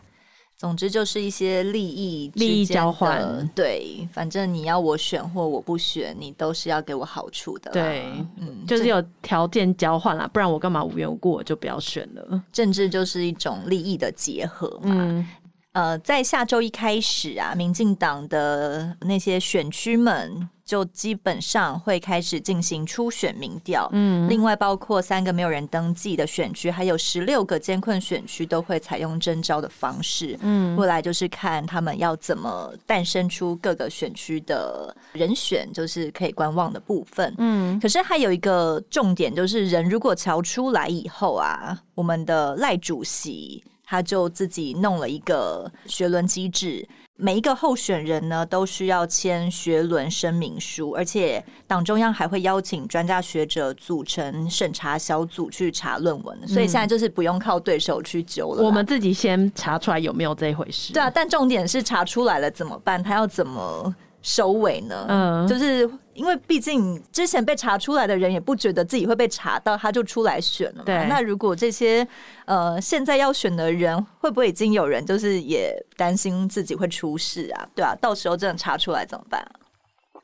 [0.59, 7.71] 总之就是一些利益利益交换，对，反正你要我选或我不选，你都是要给我好处的。
[7.71, 8.05] 对，
[8.39, 12.43] 嗯，就是有条件交换啦，不然我干嘛无缘无故我就不要选了？
[12.53, 14.97] 政治就是一种利益的结合嘛。
[14.99, 15.27] 嗯
[15.73, 23.89] 呃，在下周一开始啊，民进党的那些选区们就基本上会开始进行初选民调。
[23.93, 30.39] 嗯，另外包括三个没有人登记的选区，还有十六个监困选区都会采用征召的方式。
[30.41, 37.35] 嗯，未来就是看他们要怎么诞生出各个选区的人选，就是可以观望的部分。
[37.39, 46.89] 嗯，可是还有一个重点，就是人如果瞧出来以后啊，我们的赖主席他就自己弄了一个学轮机制。
[47.19, 60.93] 每一个候选人呢，都需要签学伦声明书，而且党中央还会邀请专家学者组成审查小组去查论文，所以现在就是不用靠对手去揪了，我们自己先查出来有没有这一回事。
[60.93, 63.01] 对啊，但重点是查出来了怎么办？
[63.01, 63.95] 他要怎么？
[64.23, 65.05] 收尾呢？
[65.09, 70.85] 嗯，就是因为毕竟之前被查出来的人也不觉得自己会被查到，他就出来选了嘛。
[70.85, 72.07] 对，那如果这些
[72.45, 77.69] 呃现在要选的人，会不会已经有人就是也担心自己会出事啊？
[77.75, 79.51] 对啊，到时候真的查出来怎么办啊？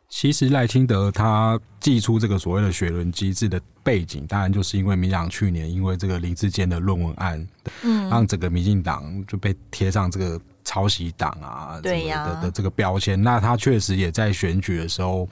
[0.09, 7.47] 其实赖清德他寄出这个所谓的雪轮机制的背景，当然就是因为民党去年因为这个林志坚的论文案，
[7.83, 10.41] 嗯，让整个民进党就被贴上这个。
[10.69, 15.27] 抄袭党啊，对呀的的这个标签，那他确实也在选举的时候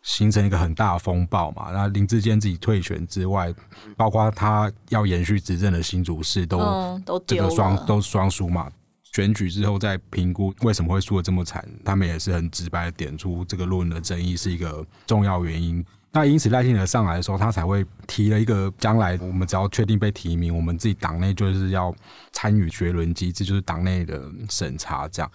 [0.00, 1.70] 形成一个很大的风暴嘛。
[1.72, 3.52] 那林志坚自己退选之外，
[3.96, 8.70] 包括他要延续执政的新竹市都、嗯、都这个双都双输嘛。
[9.02, 15.84] 选举之后再评估为什么会输的这么惨，他们也是很直白的点出这个论文的争议是一个重要原因。
[16.16, 21.94] 那因此赖清德上来的时候，他才会提了一个将来我们只要确定被提名，我们自己党内就是要
[22.32, 25.06] 参与学轮机制，就是党内的审查。
[25.08, 25.30] 这样，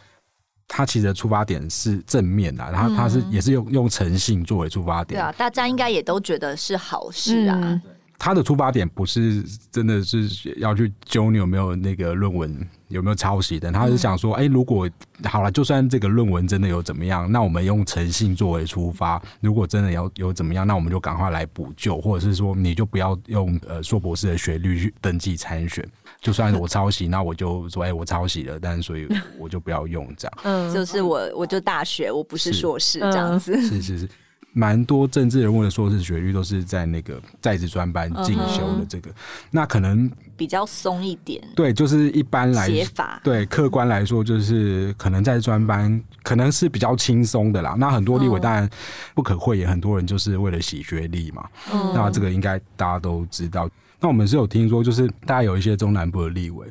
[0.68, 5.20] 他其实的出发点是正面的，他他是也是用用诚信作为出发点。
[5.20, 7.60] 对啊，大家应该也都觉得是好事啊。
[7.62, 7.82] 嗯
[8.24, 12.56] 他的出发点不是真的是要去揪你有没有那个论文
[12.90, 14.88] 有没有抄袭的，他是想说，哎、欸，如果
[15.24, 25.84] 好了，就算这个论文真的有怎么样，那我们用诚信作为出发，如果真的要有怎么样，那我们就赶快来补救，或者是说你就不要用呃硕博士的学历去登记参选，
[26.22, 29.08] 就算我抄袭，那我就说，哎、欸，我抄袭了，但是所以
[29.40, 34.10] 我就不要用这样，嗯，就是我我就大学，我不是硕士这样子，是是是。
[34.54, 39.16] 蛮多政治人物的硕士学历都是在那个在职专班进修的，这个、uh.
[39.50, 41.42] 那可能比较松一点。
[41.56, 47.76] 对，就是一般来写法，对客观来说，就是可能在专班可能是比较轻松的啦。
[47.78, 48.70] 那很多立委当然
[49.16, 51.48] 不可讳言，很多人就是为了洗学历嘛。
[51.70, 51.94] Uh.
[51.94, 53.70] 那这个应该大家都知道。
[54.02, 56.68] 那我们是有听说，就是大家有一些中南部的立委，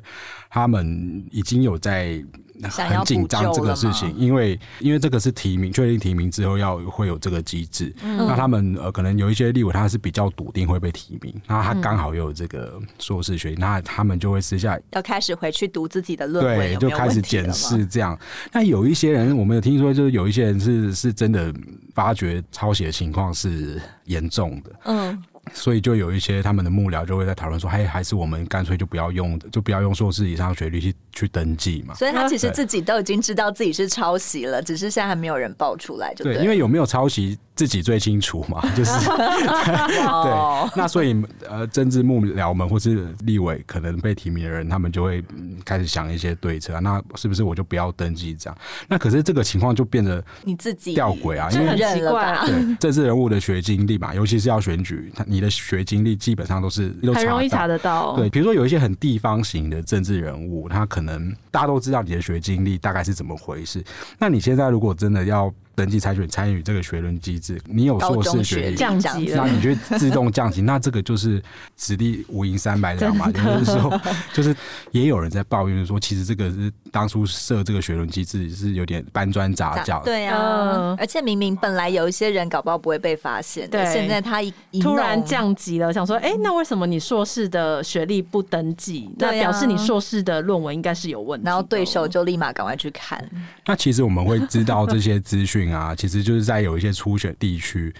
[0.51, 2.23] 他们已经有在。
[2.69, 7.95] 很紧张这个事情，因为因为这个是提名，确定提名之后要会有这个机制。
[8.03, 18.19] 嗯、那他们呃，可能有一些立委他是比较笃定会被提名，那他刚好又有这个硕士学历，那他们就会私下要开始回去读自己的论文，对，就开始检视这样。
[18.53, 21.53] 那有一些人，我们有听说，就是有一些人是是真的
[21.95, 24.71] 发觉抄袭的情况是严重的。
[24.85, 25.23] 嗯。
[25.53, 31.95] 所以就有一些他们的幕僚就会在讨论说，还还是我们干脆就不要用，就不要用硕士以上学历去去登记嘛。
[31.95, 36.35] 所以他其实自己都已经知道自己是抄袭了，只是现在还没有人爆出来就对。
[36.35, 37.39] 对，因为有没有抄袭？
[37.61, 40.71] 自己最清楚嘛， 就是 对。
[40.75, 41.15] 那所以
[41.47, 45.23] 呃，政治幕僚们或是立委可能被提名的人，他们就会
[45.63, 46.81] 开始想一些对策啊。
[46.81, 48.57] 那是不是我就不要登记这样？
[48.89, 52.39] 那可是这个情况就变得你自己吊诡啊，因为很奇怪。
[52.47, 58.17] 对，政治人物的学经历嘛，尤其是要选举，他你的学经历基本上都是都很容易查得到。
[58.17, 63.85] 对，比如说有一些很地方型的政治人物，他可能大家都知道你的学经历大概是怎么回事。
[64.19, 71.43] 那你现在如果真的要登记参选参与这个学伦机制，你有硕士学历降级，那你就自动降级，那这个就是
[71.77, 73.29] 此地无银三百两嘛。
[73.29, 74.01] 也就是说，
[74.35, 74.55] 就是
[74.91, 80.03] 也有人在抱怨说，其实这个是当初设这个学伦机制是有点搬砖砸脚。
[80.05, 84.53] 对啊，而且明明本来有一些人搞不好不会被发现，对，现在他一
[84.83, 89.09] 突然降级了，想说，哎，那为什么你硕士的学历不登记？
[89.19, 91.47] 那表示你硕士的论文应该是有问题。
[91.47, 93.25] 然后对手就立马赶快去看。
[93.65, 95.60] 那其实我们会知道这些资讯。
[95.75, 97.93] 啊，其实就是在有一些初选地区，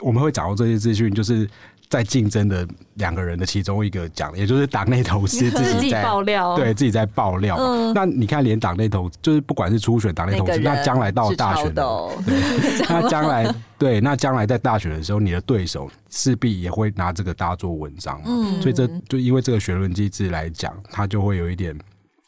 [0.00, 1.46] 我们会掌握这些资讯，就是
[1.90, 7.56] 在竞争的两个人的其中一个讲，也就是党内同事 自己在爆料，对自己在爆料。
[7.58, 11.82] 嗯、那你看，连党内同就是不管是初选党内同事，那将来到大选的，
[12.24, 18.26] 对 那将来对那将来在大选的时候，你的对手势必也会拿这个大做文章嘛。
[18.26, 21.78] 嗯、所以这就因为这个学论机制来讲，它就会有一点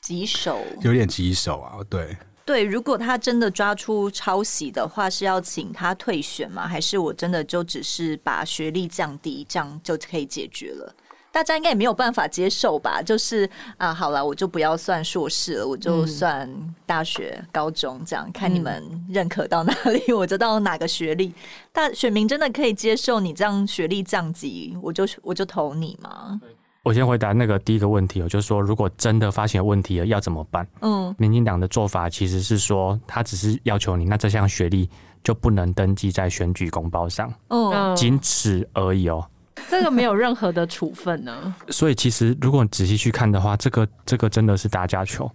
[0.02, 2.16] 棘手，有点棘手啊，对。
[2.46, 6.66] 对，如果他真的抓出抄袭的话，是要请他退选吗？
[6.66, 10.94] 还是我真的就只是把学历降低，这样就可以解决了？
[11.32, 13.02] 大家应该也没有办法接受吧？
[13.02, 16.48] 就是啊，好了，我就不要算硕士了，我就算
[16.86, 21.34] 大学、高中这样，看你们认可到哪里， 我就到哪个学历。
[21.72, 26.40] 但选民真的可以接受你这样学历降级，我就我就投你吗？
[26.86, 30.64] 我先回答那个第一个问题，我就是说，如果真的发现问题了，要怎么办？
[30.82, 34.88] 嗯，民进党的做法其实是说，他只是要求你，那这项学历
[35.24, 39.26] 就不能登记在选举公报上，嗯，仅此而已哦。
[39.68, 41.52] 这个没有任何的处分呢。
[41.70, 45.28] 所以其实如果你仔细去看的话，这个这个真的是打假球。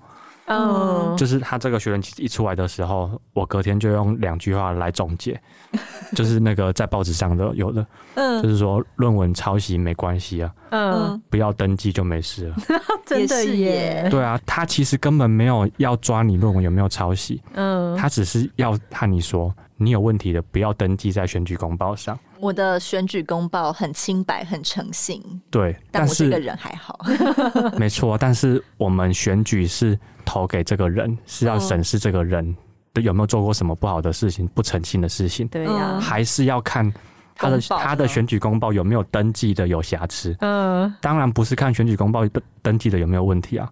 [0.45, 5.39] 嗯，就是他这个学人一出来的时候，我隔天就用两句话来总结，
[6.13, 7.85] 就是那个在报纸上的有的，
[8.15, 12.55] 嗯，就是说论文抄袭没关系啊，嗯，不要登记就没事了，
[13.05, 22.17] 真的耶，对啊，他其实根本没有要抓你论文有没有抄袭，嗯，他只是要和你说你有问题的，不要登记在选举公报上。
[22.39, 25.21] 我的选举公报很清白，很诚信，
[25.51, 26.99] 对，但我这个人还好，
[27.77, 29.97] 没错，但是我们选举是。
[30.25, 32.55] 投给这个人是要审视这个人
[33.01, 36.91] 有没有做过什么不好的事情、不诚信的事情，对呀，还是要看
[37.35, 40.35] 他的他的选举公报有没有登记的有瑕疵。
[40.39, 43.69] 嗯，当然不是看选举公报登登记的有没有问题啊。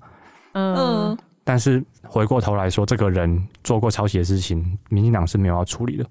[0.53, 6.05] 嗯，但是回过头来说，这个人做过抄袭的事情，民进党是没有要处理的。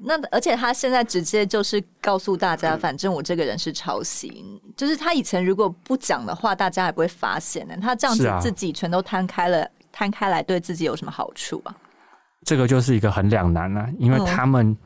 [0.00, 4.44] 那而且他现在直接就是告诉大家，反正我这个人是抄袭，
[4.76, 7.74] 就是他以前如果不讲的话，大家也不会发现呢。
[7.80, 11.74] 他这样子自己全都摊开了，摊开来对自己有什么好处啊？
[12.44, 14.76] 这个就是一个很两难啊，因为他们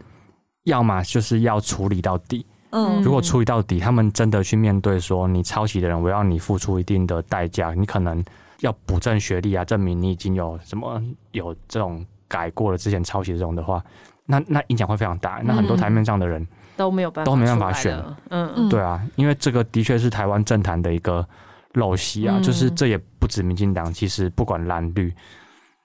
[0.64, 8.24] 要么就是要处理到底，嗯，如果处理到底，他们真的去面对说你抄袭的人，我要你付出一定的代价，你可能
[8.60, 11.00] 要补正学历啊，证明你已经有什么
[11.32, 13.84] 有这种改过了之前抄袭这种的话。
[14.26, 16.46] 那那影响会非常大，那很多台面上的人
[16.76, 17.96] 都没有办法都没办法选，
[18.30, 21.26] 嗯嗯，对啊，因为这个的确是台湾政坛的一个
[21.74, 25.12] 陋习啊，就是这也不止民进党，其实不管蓝绿，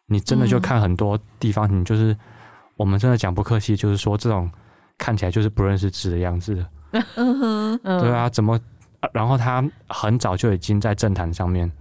[0.06, 2.16] 你真的就看很多地方，你就是
[2.76, 4.50] 我们真的讲不客气，就是说这种
[4.98, 6.56] 看起来就是不认识字的样子。
[6.56, 8.60] 的，嗯哼，对啊，怎么，
[9.12, 11.72] 然后他很早就已经在政坛上面。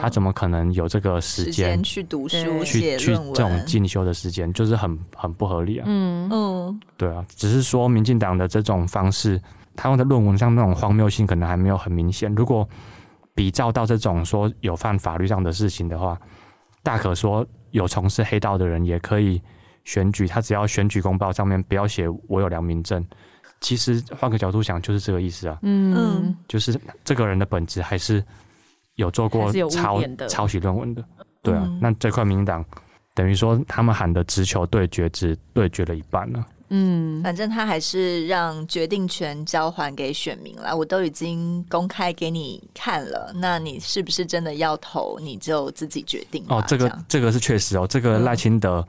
[0.00, 5.84] 他怎么可能有这个时间去读书、去去这种进修的时间，就是很很不合理啊。
[5.88, 9.42] 嗯嗯，对啊，只是说民进党的这种方式，
[9.74, 12.32] 他用的论文上那种荒谬性可能还没有很明显。
[12.36, 12.68] 如果
[13.34, 16.16] 比照到这种说有犯法律上的事情的话，
[16.84, 19.42] 大可说有从事黑道的人也可以
[19.82, 23.04] 选举，他只要选举公报上面不要写我有良民证。
[23.60, 25.58] 其实换个角度想，就是这个意思啊。
[25.62, 28.22] 嗯，就是这个人的本质还是。
[28.96, 31.04] 有做过抄抄袭论文的，
[31.42, 32.64] 对啊，嗯、那这块民进党
[33.14, 36.44] 等于说他们喊的直球对决，只对决了一半了。
[36.74, 40.74] 嗯，反正他还是让决定权交还给选民了。
[40.74, 46.42] 我都已经公开给你看了，那你是不是真的要投，你就自己决定。
[46.48, 48.82] 哦，这个这，这个是确实哦，这个赖清德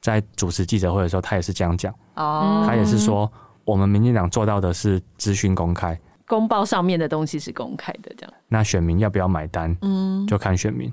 [0.00, 1.92] 在主持记者会的时候，他也是这样讲。
[2.14, 3.28] 哦，他也是说，
[3.64, 5.98] 我们民进党做到的是资讯公开。
[6.26, 8.34] 公报上面的东西是公开的，这样。
[8.48, 9.76] 那选民要不要买单？
[9.82, 10.92] 嗯，就看选民。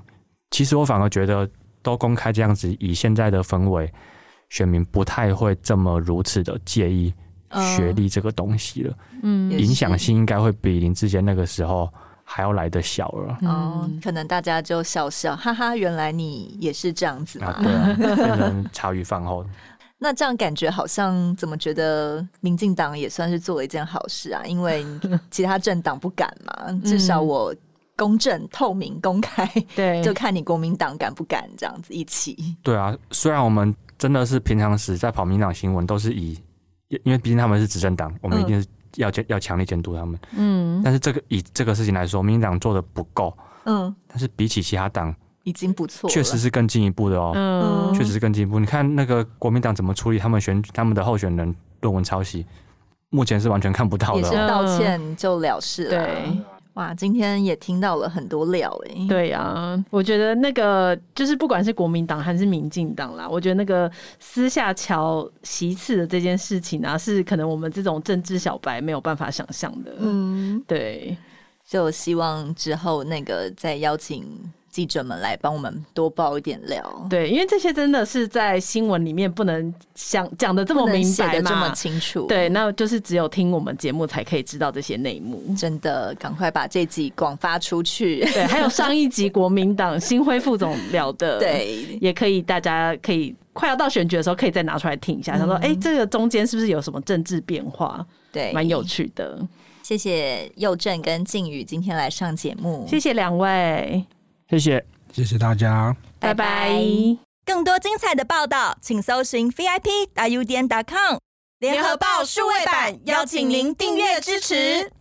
[0.50, 1.48] 其实我反而觉得，
[1.82, 3.90] 都公开这样子，以现在的氛围，
[4.50, 7.12] 选民不太会这么如此的介意
[7.76, 8.94] 学历这个东西了。
[9.22, 11.90] 嗯，影响性应该会比林志坚那个时候
[12.24, 13.38] 还要来得小了。
[13.42, 17.46] 哦，可能大家就笑笑，哈哈，原来你也是这样子嘛。
[17.46, 19.44] 啊，对啊， 变成茶余饭后。
[20.02, 24.42] 那这样感觉好像怎么觉得民进党也算是做了一件好事啊？
[24.44, 24.84] 因为
[25.30, 27.54] 其他政党不敢嘛，至少我
[27.94, 32.56] 公正、透明、公开，对， 就看你国民党敢不敢这样子一起。
[32.64, 36.36] 对啊，虽然我们真的是平常时在跑民党新闻，都是以，
[36.88, 40.18] 因为毕竟他们是执政党，我们一定是要监要强力监督他们。
[40.36, 43.32] 嗯，但是这个以这个事情来说，民进党做的不够。
[43.66, 45.14] 嗯，但是比起其他党。
[45.44, 47.32] 已经不错，确实是更进一步的哦。
[47.34, 48.58] 嗯，确实是更进一步。
[48.60, 52.46] 你看那个国民党怎么处理他们选他们的候选人论文抄袭，
[53.10, 54.16] 目前是完全看不到的，哦。
[54.18, 55.90] 也是道歉就了事了。
[55.90, 56.38] 对，
[56.74, 59.06] 哇，今天也听到了很多料哎。
[59.08, 63.90] 对呀，啊，我觉得那个就是不管是国民党还是民进党啦，我觉得那个
[64.20, 69.92] 私下乔席次的这件事情啊，是可能我们这种政治小白没有办法想象的。
[69.98, 71.16] 嗯，对，
[71.66, 74.24] 就希望之后那个再邀请。
[74.72, 85.42] 记者们来帮我们多爆一点料，对，因为这些真的是在新闻里面不能想讲的这么明白嘛，这么清楚，对，那就是只有听我们节目才可以知道这些内幕。
[85.54, 88.20] 真的，赶快把这集广发出去。
[88.32, 98.02] 对，还有上一集国民党新辉副总聊的，对，也可以，大家可以快要到选举的时候，可以再拿出来听一下，他、嗯、说：“哎、欸，这个中间是不是有什么政治变化？”
[98.32, 99.38] 对，蛮有趣的。
[99.82, 104.02] 谢谢佑正跟静宇今天来上节目，谢谢两位，
[104.52, 104.84] 谢谢，
[105.14, 106.78] 谢谢大家，拜拜。
[107.46, 111.16] 更多精彩的报道，请搜寻 VIP 大 U 点 com
[111.58, 114.92] 联合报数位版，邀请您订阅支持。